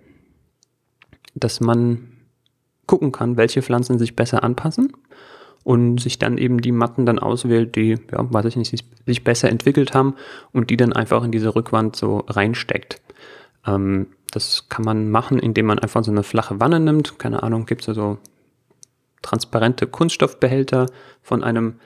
dass 1.35 1.61
man 1.61 2.09
gucken 2.87 3.13
kann, 3.13 3.37
welche 3.37 3.63
Pflanzen 3.63 3.99
sich 3.99 4.15
besser 4.15 4.45
anpassen 4.45 4.93
und 5.65 5.99
sich 5.99 6.19
dann 6.19 6.39
eben 6.39 6.61
die 6.61 6.73
Matten 6.73 7.07
dann 7.07 7.19
auswählt, 7.19 7.75
die, 7.75 7.99
ja, 8.13 8.33
weiß 8.33 8.45
ich 8.45 8.57
nicht, 8.57 8.85
sich 9.07 9.25
besser 9.25 9.49
entwickelt 9.49 9.95
haben 9.95 10.15
und 10.53 10.71
die 10.71 10.77
dann 10.77 10.93
einfach 10.93 11.25
in 11.25 11.33
diese 11.33 11.55
Rückwand 11.55 11.97
so 11.97 12.19
reinsteckt. 12.29 13.01
Ähm, 13.67 14.09
das 14.31 14.69
kann 14.69 14.85
man 14.85 15.11
machen, 15.11 15.39
indem 15.39 15.67
man 15.67 15.79
einfach 15.79 16.05
so 16.05 16.11
eine 16.11 16.23
flache 16.23 16.61
Wanne 16.61 16.81
nimmt. 16.81 17.19
Keine 17.19 17.43
Ahnung, 17.43 17.67
gibt 17.67 17.89
es 17.89 17.95
so 17.95 18.19
transparente 19.23 19.87
Kunststoffbehälter 19.87 20.87
von 21.23 21.43
einem 21.43 21.77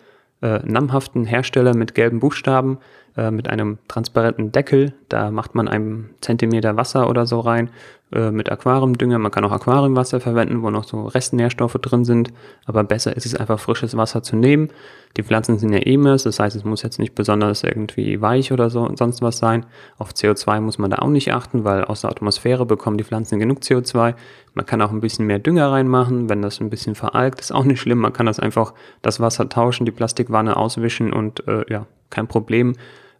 äh, 0.42 0.60
namhaften 0.64 1.24
Hersteller 1.24 1.74
mit 1.74 1.94
gelben 1.94 2.20
Buchstaben, 2.20 2.78
äh, 3.16 3.30
mit 3.30 3.48
einem 3.48 3.78
transparenten 3.88 4.52
Deckel. 4.52 4.92
Da 5.08 5.30
macht 5.30 5.54
man 5.54 5.68
einen 5.68 6.10
Zentimeter 6.20 6.76
Wasser 6.76 7.10
oder 7.10 7.26
so 7.26 7.40
rein 7.40 7.70
äh, 8.12 8.30
mit 8.30 8.50
Aquariumdünger. 8.50 9.18
Man 9.18 9.32
kann 9.32 9.44
auch 9.44 9.52
Aquariumwasser 9.52 10.20
verwenden, 10.20 10.62
wo 10.62 10.70
noch 10.70 10.84
so 10.84 11.06
Restnährstoffe 11.06 11.78
drin 11.82 12.04
sind. 12.04 12.32
Aber 12.66 12.84
besser 12.84 13.16
ist 13.16 13.26
es 13.26 13.34
einfach 13.34 13.58
frisches 13.58 13.96
Wasser 13.96 14.22
zu 14.22 14.36
nehmen. 14.36 14.70
Die 15.16 15.22
Pflanzen 15.22 15.58
sind 15.58 15.72
ja 15.72 15.78
EMS, 15.78 16.22
das 16.22 16.38
heißt, 16.38 16.54
es 16.54 16.64
muss 16.64 16.82
jetzt 16.82 16.98
nicht 16.98 17.14
besonders 17.14 17.64
irgendwie 17.64 18.20
weich 18.20 18.52
oder 18.52 18.70
so 18.70 18.88
sonst 18.96 19.22
was 19.22 19.38
sein. 19.38 19.66
Auf 19.96 20.12
CO2 20.12 20.60
muss 20.60 20.78
man 20.78 20.90
da 20.90 20.98
auch 20.98 21.08
nicht 21.08 21.32
achten, 21.32 21.64
weil 21.64 21.84
aus 21.84 22.02
der 22.02 22.10
Atmosphäre 22.10 22.66
bekommen 22.66 22.98
die 22.98 23.04
Pflanzen 23.04 23.38
genug 23.38 23.60
CO2. 23.60 24.14
Man 24.54 24.66
kann 24.66 24.82
auch 24.82 24.92
ein 24.92 25.00
bisschen 25.00 25.26
mehr 25.26 25.38
Dünger 25.38 25.72
reinmachen, 25.72 26.28
wenn 26.28 26.42
das 26.42 26.60
ein 26.60 26.70
bisschen 26.70 26.94
veralgt, 26.94 27.40
ist 27.40 27.52
auch 27.52 27.64
nicht 27.64 27.80
schlimm. 27.80 27.98
Man 27.98 28.12
kann 28.12 28.26
das 28.26 28.38
einfach 28.38 28.74
das 29.02 29.18
Wasser 29.20 29.48
tauschen, 29.48 29.86
die 29.86 29.92
Plastikwanne 29.92 30.56
auswischen 30.56 31.12
und 31.12 31.46
äh, 31.48 31.64
ja, 31.68 31.86
kein 32.10 32.28
Problem. 32.28 32.74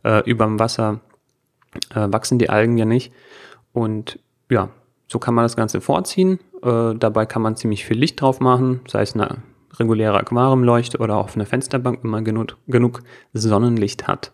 Äh, 0.04 0.23
überm 0.28 0.59
Wasser 0.59 1.00
äh, 1.95 2.07
wachsen 2.11 2.38
die 2.38 2.50
Algen 2.50 2.78
ja 2.78 2.85
nicht. 2.85 3.12
Und 3.73 4.18
ja, 4.50 4.71
so 5.07 5.18
kann 5.18 5.35
man 5.35 5.45
das 5.45 5.57
Ganze 5.57 5.80
vorziehen. 5.80 6.38
Äh, 6.62 6.95
dabei 6.95 7.26
kann 7.26 7.42
man 7.42 7.57
ziemlich 7.57 7.85
viel 7.85 7.99
Licht 7.99 8.21
drauf 8.21 8.40
machen, 8.40 8.80
sei 8.87 9.02
es 9.02 9.14
eine 9.14 9.38
reguläre 9.78 10.18
Aquariumleuchte 10.18 10.99
oder 10.99 11.26
einer 11.35 11.47
Fensterbank, 11.47 12.00
wenn 12.02 12.11
man 12.11 12.25
genug, 12.25 12.56
genug 12.66 13.02
Sonnenlicht 13.32 14.06
hat. 14.06 14.32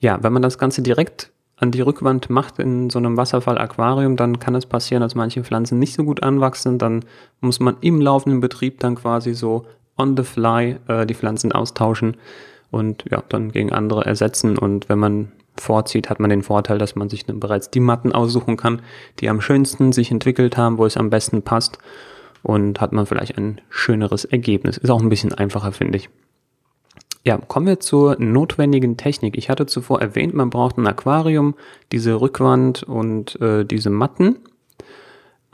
Ja, 0.00 0.22
wenn 0.22 0.32
man 0.32 0.42
das 0.42 0.58
Ganze 0.58 0.82
direkt 0.82 1.32
an 1.56 1.70
die 1.70 1.80
Rückwand 1.80 2.30
macht 2.30 2.58
in 2.58 2.90
so 2.90 2.98
einem 2.98 3.16
Wasserfall-Aquarium, 3.16 4.16
dann 4.16 4.38
kann 4.38 4.54
es 4.54 4.66
passieren, 4.66 5.02
dass 5.02 5.14
manche 5.14 5.44
Pflanzen 5.44 5.78
nicht 5.78 5.94
so 5.94 6.04
gut 6.04 6.22
anwachsen. 6.22 6.78
Dann 6.78 7.04
muss 7.40 7.60
man 7.60 7.76
im 7.80 8.00
laufenden 8.00 8.40
Betrieb 8.40 8.80
dann 8.80 8.96
quasi 8.96 9.34
so 9.34 9.64
on 9.96 10.16
the 10.16 10.24
fly 10.24 10.76
äh, 10.88 11.06
die 11.06 11.14
Pflanzen 11.14 11.52
austauschen 11.52 12.16
und 12.70 13.04
ja, 13.10 13.22
dann 13.28 13.52
gegen 13.52 13.72
andere 13.72 14.04
ersetzen. 14.04 14.58
Und 14.58 14.88
wenn 14.88 14.98
man 14.98 15.32
vorzieht, 15.56 16.10
hat 16.10 16.18
man 16.18 16.30
den 16.30 16.42
Vorteil, 16.42 16.78
dass 16.78 16.96
man 16.96 17.08
sich 17.08 17.24
dann 17.24 17.38
bereits 17.38 17.70
die 17.70 17.80
Matten 17.80 18.12
aussuchen 18.12 18.56
kann, 18.56 18.82
die 19.20 19.28
am 19.28 19.40
schönsten 19.40 19.92
sich 19.92 20.10
entwickelt 20.10 20.56
haben, 20.56 20.78
wo 20.78 20.84
es 20.84 20.96
am 20.96 21.10
besten 21.10 21.42
passt 21.42 21.78
und 22.44 22.80
hat 22.80 22.92
man 22.92 23.06
vielleicht 23.06 23.36
ein 23.36 23.60
schöneres 23.70 24.24
Ergebnis. 24.24 24.76
Ist 24.76 24.90
auch 24.90 25.02
ein 25.02 25.08
bisschen 25.08 25.32
einfacher, 25.32 25.72
finde 25.72 25.96
ich. 25.96 26.10
Ja, 27.24 27.38
kommen 27.38 27.66
wir 27.66 27.80
zur 27.80 28.16
notwendigen 28.20 28.98
Technik. 28.98 29.38
Ich 29.38 29.48
hatte 29.48 29.64
zuvor 29.64 30.02
erwähnt, 30.02 30.34
man 30.34 30.50
braucht 30.50 30.76
ein 30.76 30.86
Aquarium, 30.86 31.54
diese 31.90 32.20
Rückwand 32.20 32.82
und 32.82 33.40
äh, 33.40 33.64
diese 33.64 33.88
Matten. 33.88 34.40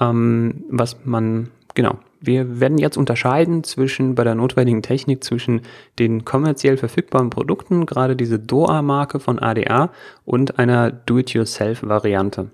Ähm, 0.00 0.64
was 0.68 0.96
man, 1.04 1.50
genau, 1.74 2.00
wir 2.20 2.58
werden 2.58 2.76
jetzt 2.76 2.96
unterscheiden 2.96 3.62
zwischen 3.62 4.16
bei 4.16 4.24
der 4.24 4.34
notwendigen 4.34 4.82
Technik 4.82 5.22
zwischen 5.22 5.62
den 6.00 6.24
kommerziell 6.24 6.76
verfügbaren 6.76 7.30
Produkten, 7.30 7.86
gerade 7.86 8.16
diese 8.16 8.40
Doa-Marke 8.40 9.20
von 9.20 9.38
ADA 9.38 9.92
und 10.24 10.58
einer 10.58 10.90
Do-it-yourself-Variante. 10.90 12.50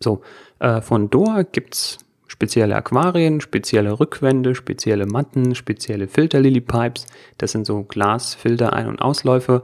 So, 0.00 0.22
äh, 0.58 0.80
von 0.80 1.10
Doa 1.10 1.42
gibt's 1.42 1.98
spezielle 2.36 2.76
Aquarien, 2.76 3.40
spezielle 3.40 3.98
Rückwände, 3.98 4.54
spezielle 4.54 5.06
Matten, 5.06 5.54
spezielle 5.54 6.06
Filter-Lily-Pipes. 6.06 7.06
Das 7.38 7.52
sind 7.52 7.66
so 7.66 7.82
Glasfilter, 7.82 8.74
Ein- 8.74 8.88
und 8.88 9.00
Ausläufe. 9.00 9.62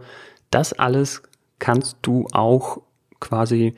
Das 0.50 0.72
alles 0.72 1.22
kannst 1.58 1.98
du 2.00 2.26
auch 2.32 2.80
quasi 3.20 3.74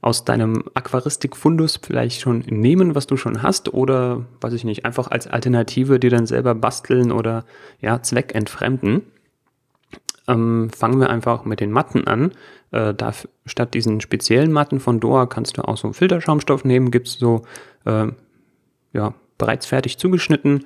aus 0.00 0.24
deinem 0.24 0.64
Aquaristik-Fundus 0.72 1.80
vielleicht 1.82 2.22
schon 2.22 2.38
nehmen, 2.46 2.94
was 2.94 3.06
du 3.06 3.18
schon 3.18 3.42
hast, 3.42 3.74
oder 3.74 4.24
weiß 4.40 4.54
ich 4.54 4.64
nicht, 4.64 4.86
einfach 4.86 5.08
als 5.08 5.26
Alternative 5.26 6.00
dir 6.00 6.10
dann 6.10 6.26
selber 6.26 6.54
basteln 6.54 7.12
oder 7.12 7.44
ja, 7.80 8.02
zweckentfremden. 8.02 9.02
Ähm, 10.26 10.70
fangen 10.70 10.98
wir 10.98 11.10
einfach 11.10 11.44
mit 11.44 11.60
den 11.60 11.70
Matten 11.70 12.06
an. 12.06 12.32
Äh, 12.70 12.94
da, 12.94 13.12
statt 13.44 13.74
diesen 13.74 14.00
speziellen 14.00 14.52
Matten 14.52 14.80
von 14.80 14.98
Doa 14.98 15.26
kannst 15.26 15.58
du 15.58 15.62
auch 15.62 15.76
so 15.76 15.92
Filterschaumstoff 15.92 16.64
nehmen. 16.64 16.90
Gibt 16.90 17.08
es 17.08 17.14
so 17.14 17.42
äh, 17.84 18.06
ja, 18.92 19.14
bereits 19.38 19.66
fertig 19.66 19.98
zugeschnitten 19.98 20.64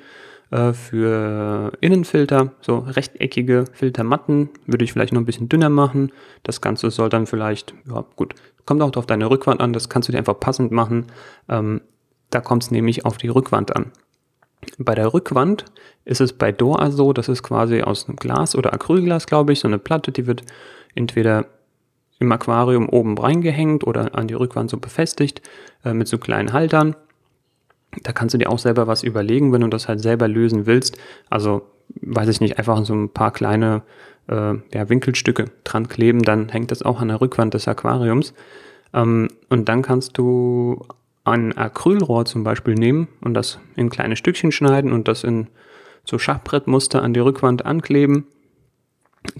äh, 0.51 0.73
für 0.73 1.73
Innenfilter, 1.81 2.53
so 2.61 2.79
rechteckige 2.79 3.65
Filtermatten, 3.73 4.51
würde 4.67 4.85
ich 4.85 4.93
vielleicht 4.93 5.13
noch 5.13 5.21
ein 5.21 5.27
bisschen 5.27 5.49
dünner 5.49 5.69
machen. 5.69 6.13
Das 6.43 6.61
Ganze 6.61 6.91
soll 6.91 7.09
dann 7.09 7.27
vielleicht, 7.27 7.75
ja 7.89 8.05
gut, 8.17 8.35
kommt 8.65 8.83
auch 8.83 8.95
auf 8.97 9.07
deine 9.07 9.31
Rückwand 9.31 9.61
an, 9.61 9.73
das 9.73 9.89
kannst 9.89 10.09
du 10.09 10.13
dir 10.13 10.19
einfach 10.19 10.39
passend 10.39 10.73
machen. 10.73 11.07
Ähm, 11.49 11.81
da 12.31 12.41
kommt 12.41 12.65
es 12.65 12.71
nämlich 12.71 13.07
auf 13.07 13.17
die 13.17 13.29
Rückwand 13.29 13.75
an. 13.75 13.93
Bei 14.79 14.95
der 14.95 15.15
Rückwand 15.15 15.65
ist 16.05 16.21
es 16.21 16.33
bei 16.33 16.53
Dora 16.53 16.91
so, 16.91 17.13
dass 17.13 17.29
es 17.29 17.43
quasi 17.43 17.83
aus 17.83 18.09
einem 18.09 18.17
Glas 18.17 18.57
oder 18.57 18.73
Acrylglas, 18.73 19.27
glaube 19.27 19.53
ich, 19.53 19.61
so 19.61 19.69
eine 19.69 19.79
Platte, 19.79 20.13
die 20.13 20.27
wird 20.27 20.43
entweder 20.95 21.47
im 22.19 22.33
Aquarium 22.33 22.89
oben 22.89 23.17
reingehängt 23.17 23.87
oder 23.87 24.15
an 24.15 24.29
die 24.29 24.35
Rückwand 24.35 24.71
so 24.71 24.79
befestigt 24.79 25.43
äh, 25.85 25.95
mit 25.95 26.09
so 26.09 26.19
kleinen 26.19 26.53
Haltern. 26.53 26.97
Da 28.03 28.13
kannst 28.13 28.35
du 28.35 28.39
dir 28.39 28.51
auch 28.51 28.59
selber 28.59 28.87
was 28.87 29.03
überlegen, 29.03 29.53
wenn 29.53 29.63
du 29.63 29.69
das 29.69 29.89
halt 29.89 30.01
selber 30.01 30.29
lösen 30.29 30.67
willst. 30.67 30.99
Also, 31.31 31.63
weiß 32.01 32.29
ich 32.29 32.41
nicht, 32.41 32.59
einfach 32.59 32.85
so 32.85 32.95
ein 32.95 33.09
paar 33.09 33.33
kleine 33.33 33.83
äh, 34.29 34.55
ja, 34.73 34.89
Winkelstücke 34.89 35.47
dran 35.65 35.89
kleben, 35.89 36.23
dann 36.23 36.49
hängt 36.49 36.71
das 36.71 36.83
auch 36.83 37.01
an 37.01 37.09
der 37.09 37.21
Rückwand 37.21 37.55
des 37.55 37.67
Aquariums. 37.67 38.35
Ähm, 38.93 39.29
und 39.49 39.69
dann 39.69 39.83
kannst 39.83 40.19
du 40.19 40.85
ein 41.25 41.57
Acrylrohr 41.57 42.25
zum 42.25 42.45
Beispiel 42.45 42.75
nehmen 42.75 43.09
und 43.21 43.35
das 43.35 43.59
in 43.77 43.91
kleine 43.91 44.17
Stückchen 44.17 44.53
schneiden 44.53 44.93
und 44.93 45.09
das 45.09 45.25
in 45.25 45.49
so 46.05 46.19
Schachbrettmuster 46.19 47.03
an 47.03 47.13
die 47.13 47.21
Rückwand 47.21 47.67
ankleben. 47.67 48.27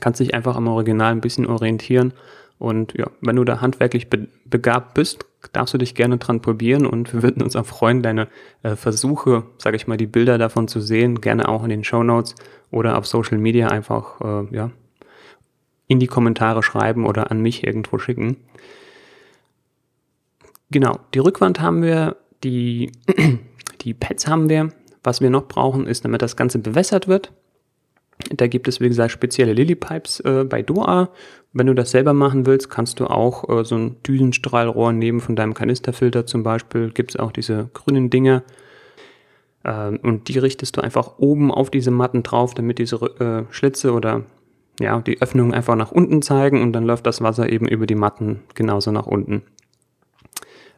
Kannst 0.01 0.21
dich 0.21 0.35
einfach 0.35 0.57
am 0.57 0.69
Original 0.69 1.13
ein 1.13 1.21
bisschen 1.21 1.47
orientieren 1.47 2.13
und 2.59 2.95
ja, 2.97 3.11
wenn 3.21 3.37
du 3.37 3.45
da 3.45 3.61
handwerklich 3.61 4.11
be 4.11 4.29
begabt 4.45 4.95
bist, 4.95 5.27
darfst 5.53 5.75
du 5.75 5.79
dich 5.79 5.95
gerne 5.95 6.17
dran 6.19 6.41
probieren 6.41 6.87
und 6.87 7.13
wir 7.13 7.23
würden 7.23 7.43
uns 7.43 7.55
auch 7.55 7.67
freuen, 7.67 8.03
deine 8.03 8.29
äh, 8.63 8.77
Versuche, 8.77 9.45
sage 9.59 9.77
ich 9.77 9.87
mal, 9.87 9.97
die 9.97 10.07
Bilder 10.07 10.39
davon 10.39 10.69
zu 10.69 10.81
sehen, 10.81 11.21
gerne 11.21 11.49
auch 11.49 11.63
in 11.63 11.69
den 11.69 11.85
Show 11.85 12.03
Notes 12.03 12.35
oder 12.71 12.99
auf 12.99 13.07
Social 13.07 13.39
Media 13.39 13.69
einfach 13.69 14.21
äh, 14.21 14.55
ja, 14.55 14.71
in 15.87 16.01
die 16.01 16.07
Kommentare 16.07 16.63
schreiben 16.63 17.07
oder 17.07 17.31
an 17.31 17.41
mich 17.41 17.65
irgendwo 17.65 17.99
schicken. 17.99 18.37
Genau, 20.71 20.99
die 21.15 21.19
Rückwand 21.19 21.61
haben 21.61 21.83
wir, 21.83 22.17
die, 22.43 22.93
die 23.83 23.95
Pads 23.95 24.27
haben 24.27 24.49
wir. 24.49 24.71
Was 25.05 25.21
wir 25.21 25.31
noch 25.31 25.47
brauchen, 25.47 25.87
ist, 25.87 26.05
damit 26.05 26.23
das 26.23 26.37
Ganze 26.37 26.59
bewässert 26.59 27.07
wird, 27.07 27.33
da 28.31 28.47
gibt 28.47 28.69
es, 28.69 28.81
wie 28.81 28.89
gesagt, 28.89 29.13
spezielle 29.13 29.53
Lilypipes 29.53 30.21
äh, 30.21 30.45
bei 30.45 30.63
Doa. 30.63 31.11
Wenn 31.53 31.67
du 31.67 31.75
das 31.75 31.91
selber 31.91 32.13
machen 32.13 32.47
willst, 32.47 32.69
kannst 32.69 33.01
du 33.01 33.07
auch 33.07 33.49
äh, 33.49 33.65
so 33.65 33.77
ein 33.77 33.97
Düsenstrahlrohr 34.03 34.93
nehmen 34.93 35.21
von 35.21 35.37
deinem 35.37 35.55
Kanisterfilter 35.55 36.27
zum 36.27 36.43
Beispiel. 36.43 36.91
Gibt 36.91 37.13
es 37.13 37.17
auch 37.17 37.33
diese 37.33 37.71
grünen 37.75 38.11
Dinge. 38.11 38.43
Ähm, 39.65 40.01
und 40.03 40.29
die 40.29 40.39
richtest 40.39 40.77
du 40.77 40.81
einfach 40.81 41.19
oben 41.19 41.51
auf 41.51 41.71
diese 41.71 41.91
Matten 41.91 42.23
drauf, 42.23 42.55
damit 42.55 42.79
diese 42.79 42.97
äh, 42.97 43.53
Schlitze 43.53 43.93
oder 43.93 44.25
ja, 44.81 45.01
die 45.01 45.21
Öffnungen 45.21 45.55
einfach 45.55 45.75
nach 45.77 45.91
unten 45.91 46.23
zeigen 46.23 46.63
und 46.63 46.73
dann 46.73 46.85
läuft 46.85 47.07
das 47.07 47.21
Wasser 47.21 47.51
eben 47.51 47.67
über 47.67 47.87
die 47.87 47.97
Matten 47.97 48.43
genauso 48.55 48.93
nach 48.93 49.07
unten. 49.07 49.43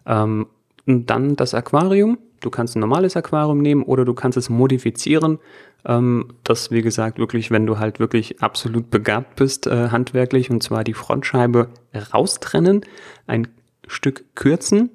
Ähm, 0.06 0.46
und 0.86 1.10
dann 1.10 1.36
das 1.36 1.54
Aquarium. 1.54 2.18
Du 2.40 2.48
kannst 2.48 2.74
ein 2.74 2.80
normales 2.80 3.16
Aquarium 3.16 3.58
nehmen 3.58 3.82
oder 3.82 4.04
du 4.04 4.14
kannst 4.14 4.38
es 4.38 4.48
modifizieren. 4.48 5.38
Ähm, 5.84 6.34
das, 6.44 6.70
wie 6.70 6.82
gesagt, 6.82 7.18
wirklich, 7.18 7.50
wenn 7.50 7.66
du 7.66 7.78
halt 7.78 8.00
wirklich 8.00 8.42
absolut 8.42 8.90
begabt 8.90 9.36
bist, 9.36 9.66
äh, 9.66 9.88
handwerklich, 9.88 10.50
und 10.50 10.62
zwar 10.62 10.84
die 10.84 10.94
Frontscheibe 10.94 11.68
raustrennen, 12.12 12.82
ein 13.26 13.48
Stück 13.86 14.24
kürzen, 14.34 14.90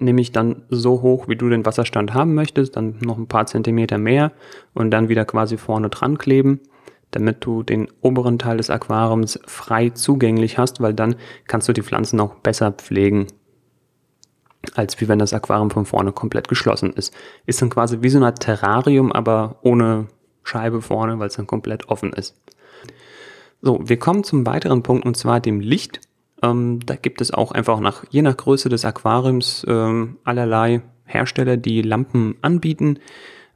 nämlich 0.00 0.32
dann 0.32 0.62
so 0.68 1.02
hoch, 1.02 1.28
wie 1.28 1.36
du 1.36 1.48
den 1.48 1.66
Wasserstand 1.66 2.14
haben 2.14 2.34
möchtest, 2.34 2.76
dann 2.76 2.98
noch 3.00 3.18
ein 3.18 3.28
paar 3.28 3.46
Zentimeter 3.46 3.98
mehr 3.98 4.32
und 4.72 4.90
dann 4.90 5.08
wieder 5.08 5.24
quasi 5.24 5.56
vorne 5.56 5.88
dran 5.90 6.18
kleben, 6.18 6.60
damit 7.10 7.44
du 7.44 7.62
den 7.62 7.88
oberen 8.00 8.38
Teil 8.38 8.56
des 8.56 8.70
Aquariums 8.70 9.38
frei 9.46 9.90
zugänglich 9.90 10.58
hast, 10.58 10.80
weil 10.80 10.94
dann 10.94 11.16
kannst 11.46 11.68
du 11.68 11.72
die 11.72 11.82
Pflanzen 11.82 12.20
auch 12.20 12.34
besser 12.36 12.72
pflegen 12.72 13.26
als 14.76 15.00
wie 15.00 15.08
wenn 15.08 15.18
das 15.18 15.32
Aquarium 15.32 15.70
von 15.70 15.86
vorne 15.86 16.12
komplett 16.12 16.48
geschlossen 16.48 16.92
ist. 16.92 17.14
Ist 17.46 17.62
dann 17.62 17.70
quasi 17.70 17.98
wie 18.00 18.08
so 18.08 18.22
ein 18.22 18.34
Terrarium, 18.34 19.12
aber 19.12 19.56
ohne 19.62 20.06
Scheibe 20.42 20.82
vorne, 20.82 21.18
weil 21.18 21.28
es 21.28 21.36
dann 21.36 21.46
komplett 21.46 21.88
offen 21.88 22.12
ist. 22.12 22.36
So, 23.62 23.80
wir 23.82 23.98
kommen 23.98 24.24
zum 24.24 24.44
weiteren 24.46 24.82
Punkt 24.82 25.06
und 25.06 25.16
zwar 25.16 25.40
dem 25.40 25.60
Licht. 25.60 26.00
Ähm, 26.42 26.80
da 26.84 26.96
gibt 26.96 27.20
es 27.20 27.32
auch 27.32 27.52
einfach 27.52 27.80
nach, 27.80 28.04
je 28.10 28.22
nach 28.22 28.36
Größe 28.36 28.68
des 28.68 28.84
Aquariums 28.84 29.64
ähm, 29.66 30.18
allerlei 30.24 30.82
Hersteller, 31.04 31.56
die 31.56 31.82
Lampen 31.82 32.36
anbieten. 32.42 32.98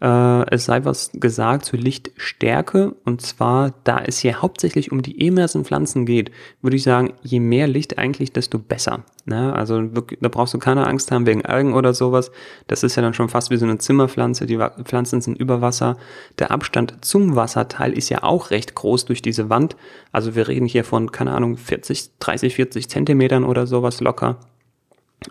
Äh, 0.00 0.54
es 0.54 0.66
sei 0.66 0.84
was 0.84 1.10
gesagt 1.14 1.64
zur 1.64 1.78
Lichtstärke. 1.78 2.94
Und 3.04 3.22
zwar, 3.22 3.74
da 3.84 4.00
es 4.04 4.18
hier 4.18 4.40
hauptsächlich 4.40 4.92
um 4.92 5.02
die 5.02 5.26
Emersen-Pflanzen 5.26 6.06
geht, 6.06 6.30
würde 6.62 6.76
ich 6.76 6.82
sagen, 6.82 7.14
je 7.22 7.40
mehr 7.40 7.66
Licht 7.66 7.98
eigentlich, 7.98 8.32
desto 8.32 8.58
besser. 8.58 9.04
Ne? 9.24 9.52
Also 9.52 9.94
wirklich, 9.94 10.20
da 10.20 10.28
brauchst 10.28 10.54
du 10.54 10.58
keine 10.58 10.86
Angst 10.86 11.10
haben 11.10 11.26
wegen 11.26 11.44
Algen 11.44 11.74
oder 11.74 11.94
sowas. 11.94 12.30
Das 12.66 12.82
ist 12.82 12.96
ja 12.96 13.02
dann 13.02 13.14
schon 13.14 13.28
fast 13.28 13.50
wie 13.50 13.56
so 13.56 13.66
eine 13.66 13.78
Zimmerpflanze. 13.78 14.46
Die 14.46 14.58
Pflanzen 14.84 15.20
sind 15.20 15.38
über 15.38 15.60
Wasser. 15.60 15.96
Der 16.38 16.50
Abstand 16.50 17.04
zum 17.04 17.34
Wasserteil 17.34 17.92
ist 17.92 18.08
ja 18.08 18.22
auch 18.22 18.50
recht 18.50 18.74
groß 18.74 19.06
durch 19.06 19.22
diese 19.22 19.50
Wand. 19.50 19.76
Also 20.12 20.34
wir 20.34 20.48
reden 20.48 20.66
hier 20.66 20.84
von, 20.84 21.12
keine 21.12 21.32
Ahnung, 21.32 21.56
40, 21.56 22.18
30, 22.20 22.54
40 22.54 22.88
Zentimetern 22.88 23.44
oder 23.44 23.66
sowas 23.66 24.00
locker 24.00 24.38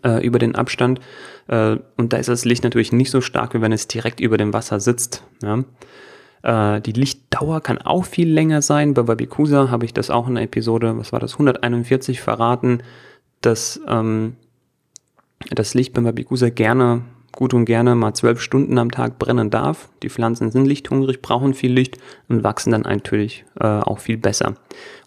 äh, 0.04 0.26
über 0.26 0.40
den 0.40 0.56
Abstand. 0.56 1.00
Äh, 1.48 1.78
und 1.96 2.14
da 2.14 2.18
ist 2.18 2.30
das 2.30 2.46
Licht 2.46 2.64
natürlich 2.64 2.92
nicht 2.92 3.12
so 3.12 3.22
stark, 3.22 3.54
wie 3.54 3.62
wenn 3.62 3.72
es 3.72 3.88
direkt 3.88 4.20
über 4.20 4.38
dem 4.38 4.54
Wasser 4.54 4.80
sitzt. 4.80 5.24
Ja. 5.42 5.64
Äh, 6.44 6.82
die 6.82 6.94
Lichtdauer 6.94 7.62
kann 7.62 7.78
auch 7.80 8.06
viel 8.06 8.32
länger 8.32 8.62
sein. 8.62 8.94
Bei 8.94 9.04
Babikusa 9.04 9.70
habe 9.70 9.86
ich 9.86 9.94
das 9.94 10.10
auch 10.10 10.28
in 10.28 10.36
der 10.36 10.44
Episode, 10.44 10.98
was 10.98 11.12
war 11.12 11.20
das, 11.20 11.34
141 11.34 12.22
verraten, 12.22 12.84
dass 13.42 13.82
ähm, 13.88 14.36
das 15.50 15.74
Licht 15.74 15.94
beim 15.94 16.04
Babikusa 16.04 16.50
gerne 16.50 17.04
gut 17.38 17.54
und 17.54 17.66
gerne 17.66 17.94
mal 17.94 18.16
zwölf 18.16 18.42
Stunden 18.42 18.80
am 18.80 18.90
Tag 18.90 19.20
brennen 19.20 19.52
darf. 19.52 19.90
Die 20.02 20.10
Pflanzen 20.10 20.50
sind 20.50 20.66
lichthungrig, 20.66 21.22
brauchen 21.22 21.54
viel 21.54 21.72
Licht 21.72 22.00
und 22.28 22.44
wachsen 22.44 22.72
dann 22.72 22.82
natürlich 22.82 23.46
äh, 23.60 23.64
auch 23.64 24.00
viel 24.00 24.18
besser. 24.18 24.56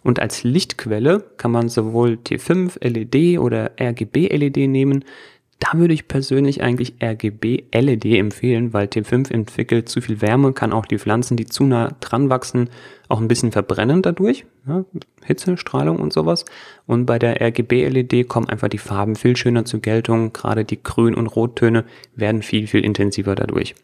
Und 0.01 0.21
als 0.21 0.45
Lichtquelle 0.45 1.25
kann 1.35 1.51
man 1.51 1.67
sowohl 1.67 2.17
T5 2.25 2.81
LED 2.81 3.37
oder 3.37 3.71
RGB 3.77 4.29
LED 4.29 4.69
nehmen. 4.69 5.03
Da 5.61 5.77
würde 5.77 5.93
ich 5.93 6.07
persönlich 6.07 6.63
eigentlich 6.63 6.95
RGB 7.03 7.65
LED 7.71 8.05
empfehlen, 8.05 8.73
weil 8.73 8.87
T5 8.87 9.31
entwickelt 9.31 9.89
zu 9.89 10.01
viel 10.01 10.19
Wärme, 10.19 10.53
kann 10.53 10.73
auch 10.73 10.87
die 10.87 10.97
Pflanzen, 10.97 11.37
die 11.37 11.45
zu 11.45 11.65
nah 11.65 11.95
dran 11.99 12.31
wachsen, 12.31 12.71
auch 13.09 13.21
ein 13.21 13.27
bisschen 13.27 13.51
verbrennen 13.51 14.01
dadurch. 14.01 14.45
Ja, 14.67 14.85
Hitze, 15.23 15.57
Strahlung 15.57 15.99
und 15.99 16.13
sowas. 16.13 16.45
Und 16.87 17.05
bei 17.05 17.19
der 17.19 17.39
RGB 17.39 17.87
LED 17.89 18.27
kommen 18.27 18.49
einfach 18.49 18.69
die 18.69 18.79
Farben 18.79 19.15
viel 19.15 19.37
schöner 19.37 19.63
zur 19.63 19.81
Geltung. 19.81 20.33
Gerade 20.33 20.65
die 20.65 20.81
Grün- 20.81 21.13
und 21.13 21.27
Rottöne 21.27 21.85
werden 22.15 22.41
viel, 22.41 22.65
viel 22.65 22.83
intensiver 22.83 23.35
dadurch. 23.35 23.75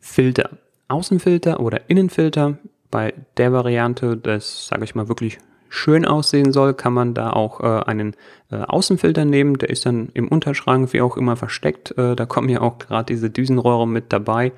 Filter. 0.00 0.50
Außenfilter 0.88 1.60
oder 1.60 1.88
Innenfilter. 1.88 2.58
Bei 2.90 3.14
der 3.38 3.54
Variante, 3.54 4.18
das 4.18 4.66
sage 4.66 4.84
ich 4.84 4.94
mal 4.94 5.08
wirklich 5.08 5.38
schön 5.68 6.04
aussehen 6.04 6.52
soll, 6.52 6.74
kann 6.74 6.92
man 6.92 7.14
da 7.14 7.30
auch 7.30 7.60
äh, 7.60 7.84
einen 7.84 8.14
äh, 8.50 8.56
Außenfilter 8.56 9.24
nehmen. 9.24 9.58
Der 9.58 9.70
ist 9.70 9.86
dann 9.86 10.08
im 10.14 10.28
Unterschrank 10.28 10.92
wie 10.92 11.00
auch 11.00 11.16
immer 11.16 11.36
versteckt. 11.36 11.96
Äh, 11.98 12.16
da 12.16 12.26
kommen 12.26 12.48
ja 12.48 12.60
auch 12.60 12.78
gerade 12.78 13.06
diese 13.06 13.30
Düsenrohre 13.30 13.86
mit 13.86 14.12
dabei. 14.12 14.52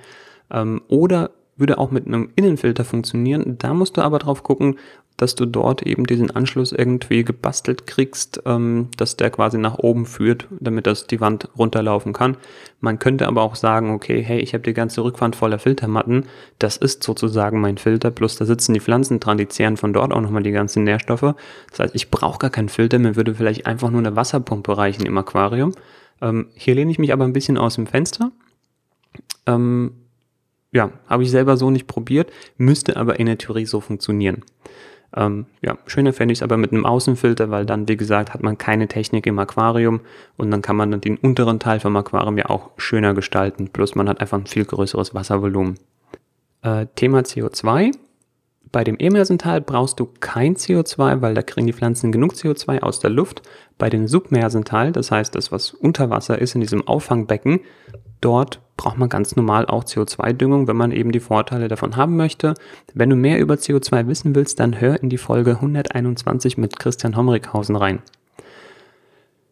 Ähm, 0.50 0.82
oder 0.88 1.30
würde 1.56 1.78
auch 1.78 1.90
mit 1.90 2.06
einem 2.06 2.30
Innenfilter 2.36 2.84
funktionieren. 2.84 3.56
Da 3.58 3.74
musst 3.74 3.96
du 3.96 4.00
aber 4.00 4.18
drauf 4.18 4.42
gucken, 4.42 4.78
dass 5.16 5.34
du 5.34 5.44
dort 5.44 5.82
eben 5.82 6.06
diesen 6.06 6.30
Anschluss 6.30 6.72
irgendwie 6.72 7.24
gebastelt 7.24 7.86
kriegst, 7.86 8.42
ähm, 8.46 8.88
dass 8.96 9.16
der 9.16 9.30
quasi 9.30 9.58
nach 9.58 9.78
oben 9.78 10.06
führt, 10.06 10.48
damit 10.60 10.86
das 10.86 11.06
die 11.06 11.20
Wand 11.20 11.48
runterlaufen 11.58 12.12
kann. 12.12 12.36
Man 12.80 12.98
könnte 12.98 13.26
aber 13.26 13.42
auch 13.42 13.54
sagen, 13.54 13.90
okay, 13.90 14.22
hey, 14.22 14.40
ich 14.40 14.54
habe 14.54 14.64
die 14.64 14.72
ganze 14.72 15.04
Rückwand 15.04 15.36
voller 15.36 15.58
Filtermatten, 15.58 16.24
das 16.58 16.78
ist 16.78 17.02
sozusagen 17.02 17.60
mein 17.60 17.76
Filter, 17.76 18.10
plus 18.10 18.36
da 18.36 18.46
sitzen 18.46 18.72
die 18.72 18.80
Pflanzen 18.80 19.20
dran, 19.20 19.36
die 19.36 19.48
zehren 19.48 19.76
von 19.76 19.92
dort 19.92 20.12
auch 20.12 20.20
nochmal 20.20 20.42
die 20.42 20.52
ganzen 20.52 20.84
Nährstoffe. 20.84 21.34
Das 21.70 21.78
heißt, 21.78 21.94
ich 21.94 22.10
brauche 22.10 22.38
gar 22.38 22.50
keinen 22.50 22.70
Filter, 22.70 22.98
mir 22.98 23.16
würde 23.16 23.34
vielleicht 23.34 23.66
einfach 23.66 23.90
nur 23.90 24.00
eine 24.00 24.16
Wasserpumpe 24.16 24.76
reichen 24.76 25.04
im 25.04 25.18
Aquarium. 25.18 25.74
Ähm, 26.22 26.48
hier 26.54 26.74
lehne 26.74 26.90
ich 26.90 26.98
mich 26.98 27.12
aber 27.12 27.24
ein 27.24 27.34
bisschen 27.34 27.58
aus 27.58 27.74
dem 27.74 27.86
Fenster. 27.86 28.32
Ähm, 29.46 29.92
ja, 30.72 30.92
habe 31.08 31.22
ich 31.22 31.30
selber 31.30 31.56
so 31.56 31.70
nicht 31.70 31.86
probiert, 31.86 32.30
müsste 32.56 32.96
aber 32.96 33.18
in 33.18 33.26
der 33.26 33.38
Theorie 33.38 33.66
so 33.66 33.80
funktionieren. 33.80 34.44
Ähm, 35.16 35.46
ja, 35.60 35.76
schöner 35.86 36.12
fände 36.12 36.32
ich 36.32 36.38
es 36.38 36.42
aber 36.42 36.56
mit 36.56 36.72
einem 36.72 36.86
Außenfilter, 36.86 37.50
weil 37.50 37.66
dann, 37.66 37.88
wie 37.88 37.96
gesagt, 37.96 38.32
hat 38.32 38.42
man 38.42 38.58
keine 38.58 38.86
Technik 38.86 39.26
im 39.26 39.38
Aquarium 39.38 40.00
und 40.36 40.50
dann 40.50 40.62
kann 40.62 40.76
man 40.76 40.90
dann 40.90 41.00
den 41.00 41.16
unteren 41.16 41.58
Teil 41.58 41.80
vom 41.80 41.96
Aquarium 41.96 42.38
ja 42.38 42.48
auch 42.48 42.70
schöner 42.76 43.14
gestalten. 43.14 43.68
Plus 43.72 43.94
man 43.94 44.08
hat 44.08 44.20
einfach 44.20 44.38
ein 44.38 44.46
viel 44.46 44.64
größeres 44.64 45.14
Wasservolumen. 45.14 45.78
Äh, 46.62 46.86
Thema 46.94 47.20
CO2. 47.20 47.92
Bei 48.72 48.84
dem 48.84 48.98
Emersental 48.98 49.60
brauchst 49.60 49.98
du 49.98 50.08
kein 50.20 50.54
CO2, 50.54 51.20
weil 51.22 51.34
da 51.34 51.42
kriegen 51.42 51.66
die 51.66 51.72
Pflanzen 51.72 52.12
genug 52.12 52.34
CO2 52.34 52.80
aus 52.80 53.00
der 53.00 53.10
Luft. 53.10 53.42
Bei 53.78 53.90
dem 53.90 54.06
Submersental, 54.06 54.92
das 54.92 55.10
heißt 55.10 55.34
das, 55.34 55.50
was 55.50 55.72
unter 55.72 56.10
Wasser 56.10 56.38
ist 56.38 56.54
in 56.54 56.60
diesem 56.60 56.86
Auffangbecken, 56.86 57.60
dort 58.20 58.60
braucht 58.80 58.96
man 58.96 59.10
ganz 59.10 59.36
normal 59.36 59.66
auch 59.66 59.84
CO2-Düngung, 59.84 60.66
wenn 60.66 60.76
man 60.76 60.90
eben 60.90 61.12
die 61.12 61.20
Vorteile 61.20 61.68
davon 61.68 61.96
haben 61.96 62.16
möchte. 62.16 62.54
Wenn 62.94 63.10
du 63.10 63.16
mehr 63.16 63.38
über 63.38 63.56
CO2 63.56 64.06
wissen 64.06 64.34
willst, 64.34 64.58
dann 64.58 64.80
hör 64.80 65.02
in 65.02 65.10
die 65.10 65.18
Folge 65.18 65.50
121 65.50 66.56
mit 66.56 66.78
Christian 66.78 67.14
Homrichhausen 67.14 67.76
rein. 67.76 68.00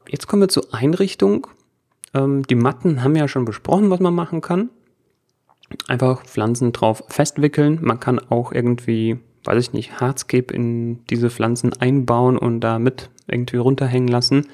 Jetzt 0.09 0.29
kommen 0.29 0.41
wir 0.41 0.49
zur 0.49 0.73
Einrichtung. 0.73 1.47
Ähm, 2.15 2.43
die 2.45 2.55
Matten 2.55 3.05
haben 3.05 3.13
wir 3.13 3.21
ja 3.21 3.29
schon 3.29 3.45
besprochen, 3.45 3.91
was 3.91 4.01
man 4.01 4.15
machen 4.15 4.41
kann. 4.41 4.71
Einfach 5.89 6.25
Pflanzen 6.25 6.73
drauf 6.73 7.05
festwickeln. 7.09 7.81
Man 7.83 8.01
kann 8.01 8.19
auch 8.31 8.51
irgendwie, 8.51 9.19
weiß 9.45 9.63
ich 9.63 9.75
nicht, 9.75 10.01
Hardscape 10.01 10.55
in 10.55 11.05
diese 11.05 11.29
Pflanzen 11.29 11.75
einbauen 11.75 12.39
und 12.39 12.61
damit 12.61 13.11
irgendwie 13.27 13.59
runterhängen 13.59 14.09
lassen. 14.09 14.47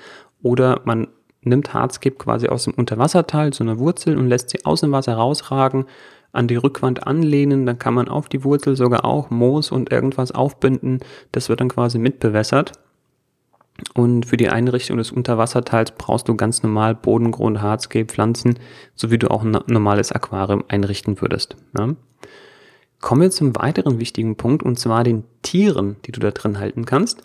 Oder 0.42 0.80
man 0.84 1.06
nimmt 1.44 1.74
Hardscape 1.74 2.16
quasi 2.16 2.48
aus 2.48 2.64
dem 2.64 2.74
Unterwasserteil, 2.74 3.52
so 3.52 3.64
eine 3.64 3.78
Wurzel 3.78 4.16
und 4.16 4.28
lässt 4.28 4.50
sie 4.50 4.64
aus 4.64 4.80
dem 4.80 4.92
Wasser 4.92 5.14
rausragen, 5.14 5.86
an 6.32 6.48
die 6.48 6.56
Rückwand 6.56 7.06
anlehnen, 7.06 7.64
dann 7.64 7.78
kann 7.78 7.94
man 7.94 8.08
auf 8.08 8.28
die 8.28 8.42
Wurzel 8.44 8.76
sogar 8.76 9.04
auch 9.04 9.30
Moos 9.30 9.70
und 9.70 9.92
irgendwas 9.92 10.32
aufbinden, 10.32 11.00
das 11.32 11.48
wird 11.48 11.60
dann 11.60 11.68
quasi 11.68 11.98
mitbewässert. 11.98 12.72
Und 13.94 14.26
für 14.26 14.36
die 14.36 14.48
Einrichtung 14.48 14.98
des 14.98 15.10
Unterwasserteils 15.10 15.92
brauchst 15.92 16.28
du 16.28 16.36
ganz 16.36 16.62
normal 16.62 16.94
Bodengrund, 16.94 17.60
Hardscape, 17.60 18.06
Pflanzen, 18.06 18.58
so 18.94 19.10
wie 19.10 19.18
du 19.18 19.30
auch 19.30 19.42
ein 19.42 19.58
normales 19.66 20.12
Aquarium 20.12 20.64
einrichten 20.68 21.20
würdest. 21.20 21.56
Ja. 21.76 21.94
Kommen 23.00 23.22
wir 23.22 23.30
zum 23.30 23.54
weiteren 23.56 23.98
wichtigen 23.98 24.36
Punkt 24.36 24.62
und 24.62 24.78
zwar 24.78 25.04
den 25.04 25.24
Tieren, 25.42 25.96
die 26.06 26.12
du 26.12 26.20
da 26.20 26.30
drin 26.30 26.58
halten 26.58 26.84
kannst. 26.84 27.22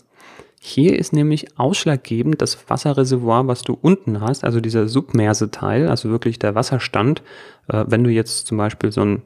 Hier 0.62 1.00
ist 1.00 1.14
nämlich 1.14 1.58
ausschlaggebend 1.58 2.42
das 2.42 2.70
Wasserreservoir, 2.70 3.48
was 3.48 3.62
du 3.62 3.78
unten 3.82 4.20
hast, 4.20 4.44
also 4.44 4.60
dieser 4.60 4.90
Submerseteil, 4.90 5.88
also 5.88 6.10
wirklich 6.10 6.38
der 6.38 6.54
Wasserstand. 6.54 7.24
Äh, 7.70 7.86
wenn 7.88 8.04
du 8.04 8.10
jetzt 8.10 8.46
zum 8.46 8.58
Beispiel 8.58 8.92
so 8.92 9.02
ein 9.02 9.22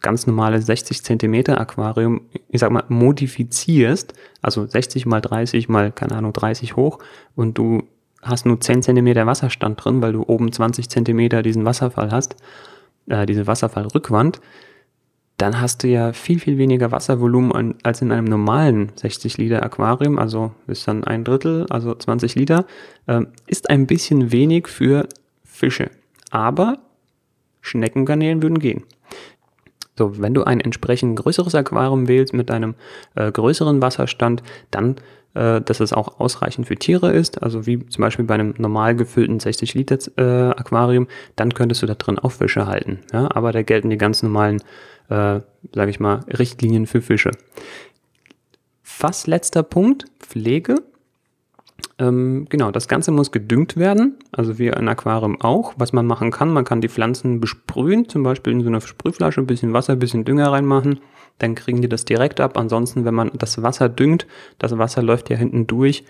ganz 0.00 0.26
normales 0.26 0.64
60 0.64 1.04
Zentimeter 1.04 1.60
Aquarium, 1.60 2.22
ich 2.48 2.60
sag 2.60 2.70
mal, 2.70 2.84
modifizierst, 2.88 4.14
also 4.40 4.66
60 4.66 5.04
mal 5.04 5.20
30 5.20 5.68
mal, 5.68 5.92
keine 5.92 6.16
Ahnung, 6.16 6.32
30 6.32 6.76
hoch 6.76 6.98
und 7.36 7.58
du 7.58 7.82
hast 8.22 8.46
nur 8.46 8.58
10 8.58 8.82
Zentimeter 8.82 9.26
Wasserstand 9.26 9.84
drin, 9.84 10.00
weil 10.00 10.14
du 10.14 10.24
oben 10.26 10.50
20 10.50 10.88
Zentimeter 10.88 11.42
diesen 11.42 11.66
Wasserfall 11.66 12.10
hast, 12.10 12.36
äh, 13.08 13.26
diese 13.26 13.46
Wasserfallrückwand, 13.46 14.40
dann 15.40 15.60
hast 15.60 15.82
du 15.82 15.88
ja 15.88 16.12
viel, 16.12 16.38
viel 16.38 16.58
weniger 16.58 16.92
Wasservolumen 16.92 17.76
als 17.82 18.02
in 18.02 18.12
einem 18.12 18.26
normalen 18.26 18.92
60 18.96 19.38
Liter 19.38 19.62
Aquarium, 19.62 20.18
also 20.18 20.52
ist 20.66 20.86
dann 20.86 21.02
ein 21.04 21.24
Drittel, 21.24 21.66
also 21.70 21.94
20 21.94 22.34
Liter, 22.34 22.66
ähm, 23.08 23.28
ist 23.46 23.70
ein 23.70 23.86
bisschen 23.86 24.32
wenig 24.32 24.68
für 24.68 25.08
Fische. 25.42 25.90
Aber 26.30 26.78
Schneckengarnelen 27.62 28.42
würden 28.42 28.58
gehen. 28.58 28.84
So, 29.96 30.18
wenn 30.18 30.34
du 30.34 30.44
ein 30.44 30.60
entsprechend 30.60 31.18
größeres 31.18 31.54
Aquarium 31.54 32.06
wählst 32.06 32.34
mit 32.34 32.50
einem 32.50 32.74
äh, 33.14 33.32
größeren 33.32 33.80
Wasserstand, 33.80 34.42
dann, 34.70 34.96
äh, 35.34 35.62
dass 35.62 35.80
es 35.80 35.94
auch 35.94 36.20
ausreichend 36.20 36.68
für 36.68 36.76
Tiere 36.76 37.12
ist, 37.12 37.42
also 37.42 37.66
wie 37.66 37.86
zum 37.86 38.02
Beispiel 38.02 38.26
bei 38.26 38.34
einem 38.34 38.54
normal 38.58 38.94
gefüllten 38.94 39.40
60 39.40 39.72
Liter 39.72 39.98
äh, 40.16 40.50
Aquarium, 40.50 41.06
dann 41.36 41.54
könntest 41.54 41.82
du 41.82 41.86
da 41.86 41.94
drin 41.94 42.18
auch 42.18 42.32
Fische 42.32 42.66
halten. 42.66 43.00
Ja? 43.12 43.28
Aber 43.34 43.52
da 43.52 43.62
gelten 43.62 43.88
die 43.88 43.98
ganz 43.98 44.22
normalen 44.22 44.62
äh, 45.10 45.40
sage 45.74 45.90
ich 45.90 46.00
mal, 46.00 46.20
Richtlinien 46.28 46.86
für 46.86 47.02
Fische. 47.02 47.30
Fast 48.82 49.26
letzter 49.26 49.62
Punkt, 49.62 50.04
Pflege. 50.18 50.76
Ähm, 51.98 52.46
genau, 52.48 52.70
das 52.70 52.88
Ganze 52.88 53.10
muss 53.10 53.30
gedüngt 53.30 53.76
werden, 53.76 54.18
also 54.32 54.58
wie 54.58 54.72
ein 54.72 54.88
Aquarium 54.88 55.40
auch. 55.40 55.74
Was 55.76 55.92
man 55.92 56.06
machen 56.06 56.30
kann, 56.30 56.52
man 56.52 56.64
kann 56.64 56.80
die 56.80 56.88
Pflanzen 56.88 57.40
besprühen, 57.40 58.08
zum 58.08 58.22
Beispiel 58.22 58.52
in 58.52 58.62
so 58.62 58.68
einer 58.68 58.80
Sprühflasche 58.80 59.40
ein 59.40 59.46
bisschen 59.46 59.72
Wasser, 59.72 59.94
ein 59.94 59.98
bisschen 59.98 60.24
Dünger 60.24 60.52
reinmachen. 60.52 61.00
Dann 61.38 61.54
kriegen 61.54 61.80
die 61.80 61.88
das 61.88 62.04
direkt 62.04 62.40
ab. 62.40 62.58
Ansonsten, 62.58 63.04
wenn 63.04 63.14
man 63.14 63.30
das 63.34 63.62
Wasser 63.62 63.88
düngt, 63.88 64.26
das 64.58 64.76
Wasser 64.76 65.02
läuft 65.02 65.30
ja 65.30 65.36
hinten 65.36 65.66
durch, 65.66 66.04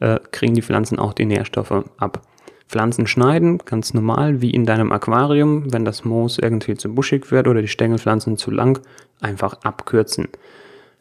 äh, 0.00 0.18
kriegen 0.30 0.54
die 0.54 0.62
Pflanzen 0.62 0.98
auch 0.98 1.14
die 1.14 1.24
Nährstoffe 1.24 1.84
ab. 1.96 2.22
Pflanzen 2.68 3.06
schneiden, 3.06 3.58
ganz 3.58 3.94
normal, 3.94 4.40
wie 4.40 4.50
in 4.50 4.66
deinem 4.66 4.90
Aquarium, 4.90 5.72
wenn 5.72 5.84
das 5.84 6.04
Moos 6.04 6.38
irgendwie 6.38 6.74
zu 6.74 6.94
buschig 6.94 7.30
wird 7.30 7.46
oder 7.46 7.62
die 7.62 7.68
Stängelpflanzen 7.68 8.36
zu 8.36 8.50
lang, 8.50 8.80
einfach 9.20 9.62
abkürzen. 9.62 10.28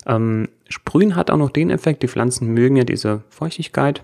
Ähm, 0.06 0.49
Sprühen 0.69 1.15
hat 1.15 1.32
auch 1.32 1.38
noch 1.38 1.49
den 1.49 1.69
Effekt, 1.69 2.04
die 2.04 2.08
Pflanzen 2.08 2.54
mögen 2.54 2.76
ja 2.76 2.84
diese 2.84 3.23
Feuchtigkeit. 3.30 4.04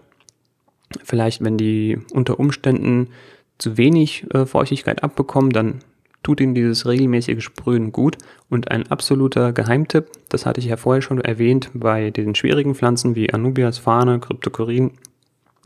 Vielleicht, 1.03 1.43
wenn 1.43 1.57
die 1.57 1.99
unter 2.13 2.39
Umständen 2.39 3.09
zu 3.57 3.77
wenig 3.77 4.25
äh, 4.33 4.45
Feuchtigkeit 4.45 5.03
abbekommen, 5.03 5.51
dann 5.51 5.79
tut 6.23 6.41
ihnen 6.41 6.55
dieses 6.55 6.85
regelmäßige 6.85 7.43
Sprühen 7.43 7.91
gut. 7.91 8.17
Und 8.49 8.71
ein 8.71 8.89
absoluter 8.89 9.53
Geheimtipp, 9.53 10.07
das 10.29 10.45
hatte 10.45 10.59
ich 10.59 10.67
ja 10.67 10.77
vorher 10.77 11.01
schon 11.01 11.21
erwähnt, 11.21 11.69
bei 11.73 12.09
den 12.11 12.35
schwierigen 12.35 12.75
Pflanzen 12.75 13.15
wie 13.15 13.31
Anubias, 13.31 13.77
Fahne, 13.77 14.19
Cryptocorin, 14.19 14.91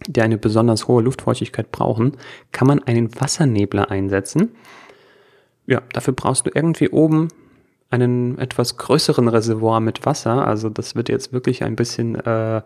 die 0.08 0.22
eine 0.22 0.38
besonders 0.38 0.88
hohe 0.88 1.02
Luftfeuchtigkeit 1.02 1.72
brauchen, 1.72 2.18
kann 2.52 2.68
man 2.68 2.84
einen 2.84 3.10
Wassernebler 3.20 3.92
einsetzen. 3.92 4.56
Ja, 5.66 5.82
dafür 5.94 6.14
brauchst 6.14 6.46
du 6.46 6.52
irgendwie 6.54 6.90
oben 6.90 7.30
einen 7.90 8.38
etwas 8.40 8.78
größeren 8.78 9.28
Reservoir 9.28 9.80
mit 9.80 10.06
Wasser. 10.06 10.46
Also 10.48 10.70
das 10.70 10.96
wird 10.96 11.10
jetzt 11.10 11.32
wirklich 11.32 11.64
ein 11.64 11.76
bisschen 11.76 12.16
äh, 12.16 12.62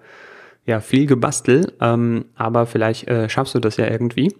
ja, 0.65 0.79
viel 0.79 1.05
gebastelt, 1.05 1.73
ähm, 1.81 2.25
aber 2.35 2.65
vielleicht 2.65 3.07
äh, 3.07 3.29
schaffst 3.29 3.55
du 3.55 3.59
das 3.59 3.77
ja 3.77 3.87
irgendwie 3.87 4.33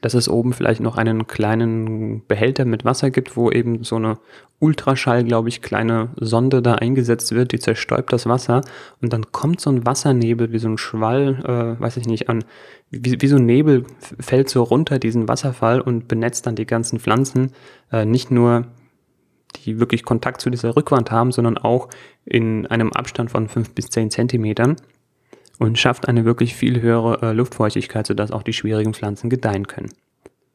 dass 0.00 0.14
es 0.14 0.28
oben 0.28 0.52
vielleicht 0.52 0.80
noch 0.80 0.96
einen 0.96 1.26
kleinen 1.26 2.24
Behälter 2.26 2.64
mit 2.64 2.84
Wasser 2.84 3.10
gibt, 3.10 3.36
wo 3.36 3.50
eben 3.50 3.84
so 3.84 3.96
eine 3.96 4.18
Ultraschall, 4.58 5.24
glaube 5.24 5.48
ich, 5.48 5.62
kleine 5.62 6.10
Sonde 6.16 6.62
da 6.62 6.74
eingesetzt 6.76 7.34
wird, 7.34 7.52
die 7.52 7.58
zerstäubt 7.58 8.12
das 8.12 8.26
Wasser. 8.26 8.62
Und 9.00 9.12
dann 9.12 9.32
kommt 9.32 9.60
so 9.60 9.70
ein 9.70 9.84
Wassernebel 9.84 10.52
wie 10.52 10.58
so 10.58 10.68
ein 10.68 10.78
Schwall, 10.78 11.40
äh, 11.44 11.80
weiß 11.80 11.96
ich 11.96 12.06
nicht, 12.06 12.28
an, 12.28 12.44
wie, 12.90 13.20
wie 13.20 13.26
so 13.26 13.36
ein 13.36 13.46
Nebel 13.46 13.84
fällt 14.20 14.48
so 14.48 14.62
runter 14.62 14.98
diesen 14.98 15.28
Wasserfall 15.28 15.80
und 15.80 16.08
benetzt 16.08 16.46
dann 16.46 16.56
die 16.56 16.66
ganzen 16.66 16.98
Pflanzen, 16.98 17.52
äh, 17.92 18.04
nicht 18.04 18.30
nur 18.30 18.66
die 19.56 19.78
wirklich 19.78 20.04
Kontakt 20.04 20.40
zu 20.40 20.50
dieser 20.50 20.76
Rückwand 20.76 21.10
haben, 21.10 21.32
sondern 21.32 21.58
auch 21.58 21.88
in 22.24 22.66
einem 22.66 22.92
Abstand 22.92 23.30
von 23.30 23.48
fünf 23.48 23.70
bis 23.70 23.86
zehn 23.86 24.10
Zentimetern 24.10 24.76
und 25.58 25.78
schafft 25.78 26.08
eine 26.08 26.24
wirklich 26.24 26.54
viel 26.54 26.80
höhere 26.80 27.22
äh, 27.22 27.32
Luftfeuchtigkeit, 27.32 28.06
sodass 28.06 28.30
auch 28.30 28.42
die 28.42 28.52
schwierigen 28.52 28.94
Pflanzen 28.94 29.30
gedeihen 29.30 29.66
können. 29.66 29.90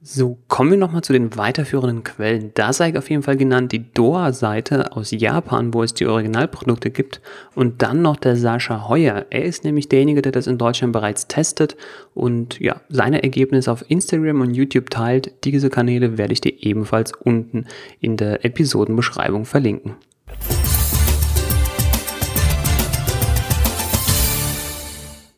So, 0.01 0.39
kommen 0.47 0.71
wir 0.71 0.77
nochmal 0.77 1.01
zu 1.01 1.11
den 1.11 1.35
weiterführenden 1.35 2.05
Quellen. 2.05 2.51
Da 2.53 2.71
sei 2.71 2.97
auf 2.97 3.09
jeden 3.09 3.21
Fall 3.21 3.35
genannt 3.35 3.73
die 3.73 3.91
Doa-Seite 3.91 4.93
aus 4.93 5.11
Japan, 5.11 5.73
wo 5.73 5.83
es 5.83 5.93
die 5.93 6.05
Originalprodukte 6.05 6.89
gibt. 6.89 7.19
Und 7.53 7.81
dann 7.81 8.01
noch 8.01 8.15
der 8.15 8.37
Sascha 8.37 8.87
Heuer. 8.87 9.25
Er 9.29 9.43
ist 9.43 9.65
nämlich 9.65 9.89
derjenige, 9.89 10.21
der 10.21 10.31
das 10.31 10.47
in 10.47 10.57
Deutschland 10.57 10.93
bereits 10.93 11.27
testet 11.27 11.75
und 12.13 12.61
ja, 12.61 12.79
seine 12.87 13.23
Ergebnisse 13.23 13.73
auf 13.73 13.83
Instagram 13.89 14.39
und 14.39 14.53
YouTube 14.53 14.89
teilt. 14.89 15.33
Diese 15.43 15.69
Kanäle 15.69 16.17
werde 16.17 16.31
ich 16.31 16.39
dir 16.39 16.53
ebenfalls 16.63 17.11
unten 17.11 17.65
in 17.99 18.15
der 18.15 18.45
Episodenbeschreibung 18.45 19.43
verlinken. 19.43 19.97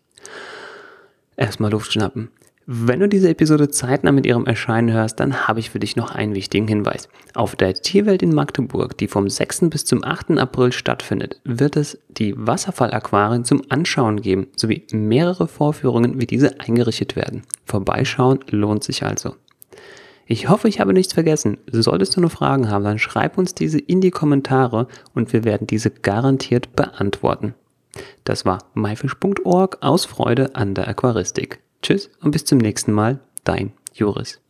Erstmal 1.37 1.71
Luft 1.71 1.93
schnappen. 1.93 2.33
Wenn 2.67 3.01
du 3.01 3.09
diese 3.09 3.29
Episode 3.29 3.71
zeitnah 3.71 4.13
mit 4.13 4.25
ihrem 4.25 4.47
Erscheinen 4.47 4.93
hörst, 4.93 5.19
dann 5.19 5.49
habe 5.49 5.59
ich 5.59 5.71
für 5.71 5.81
dich 5.81 5.97
noch 5.97 6.13
einen 6.13 6.37
wichtigen 6.37 6.69
Hinweis. 6.69 7.09
Auf 7.35 7.57
der 7.57 7.75
Tierwelt 7.75 8.23
in 8.23 8.33
Magdeburg, 8.33 8.97
die 8.99 9.09
vom 9.09 9.29
6. 9.29 9.63
bis 9.69 9.85
zum 9.85 10.05
8. 10.05 10.39
April 10.39 10.71
stattfindet, 10.71 11.41
wird 11.45 11.77
es 11.77 11.99
die 12.09 12.35
Wasserfallaquarien 12.37 13.45
zum 13.45 13.63
Anschauen 13.69 14.21
geben, 14.21 14.47
sowie 14.55 14.87
mehrere 14.93 15.49
Vorführungen, 15.49 16.21
wie 16.21 16.27
diese 16.27 16.61
eingerichtet 16.61 17.17
werden. 17.17 17.43
Vorbeischauen 17.65 18.39
lohnt 18.51 18.85
sich 18.85 19.03
also. 19.03 19.35
Ich 20.27 20.49
hoffe, 20.49 20.69
ich 20.69 20.79
habe 20.79 20.93
nichts 20.93 21.15
vergessen. 21.15 21.59
Solltest 21.67 22.17
du 22.17 22.21
noch 22.21 22.31
Fragen 22.31 22.71
haben, 22.71 22.85
dann 22.85 23.01
schreib 23.01 23.39
uns 23.39 23.55
diese 23.55 23.81
in 23.81 24.01
die 24.01 24.13
Kommentare 24.13 24.87
und 25.15 25.33
wir 25.33 25.43
werden 25.43 25.67
diese 25.67 25.91
garantiert 25.91 26.77
beantworten. 26.77 27.55
Das 28.23 28.47
war 28.47 28.59
myfish.org 28.75 29.79
aus 29.81 30.05
Freude 30.05 30.55
an 30.55 30.75
der 30.75 30.87
Aquaristik. 30.87 31.59
Tschüss 31.83 32.11
und 32.21 32.31
bis 32.31 32.45
zum 32.45 32.59
nächsten 32.59 32.93
Mal, 32.93 33.21
dein 33.45 33.73
Joris. 33.93 34.42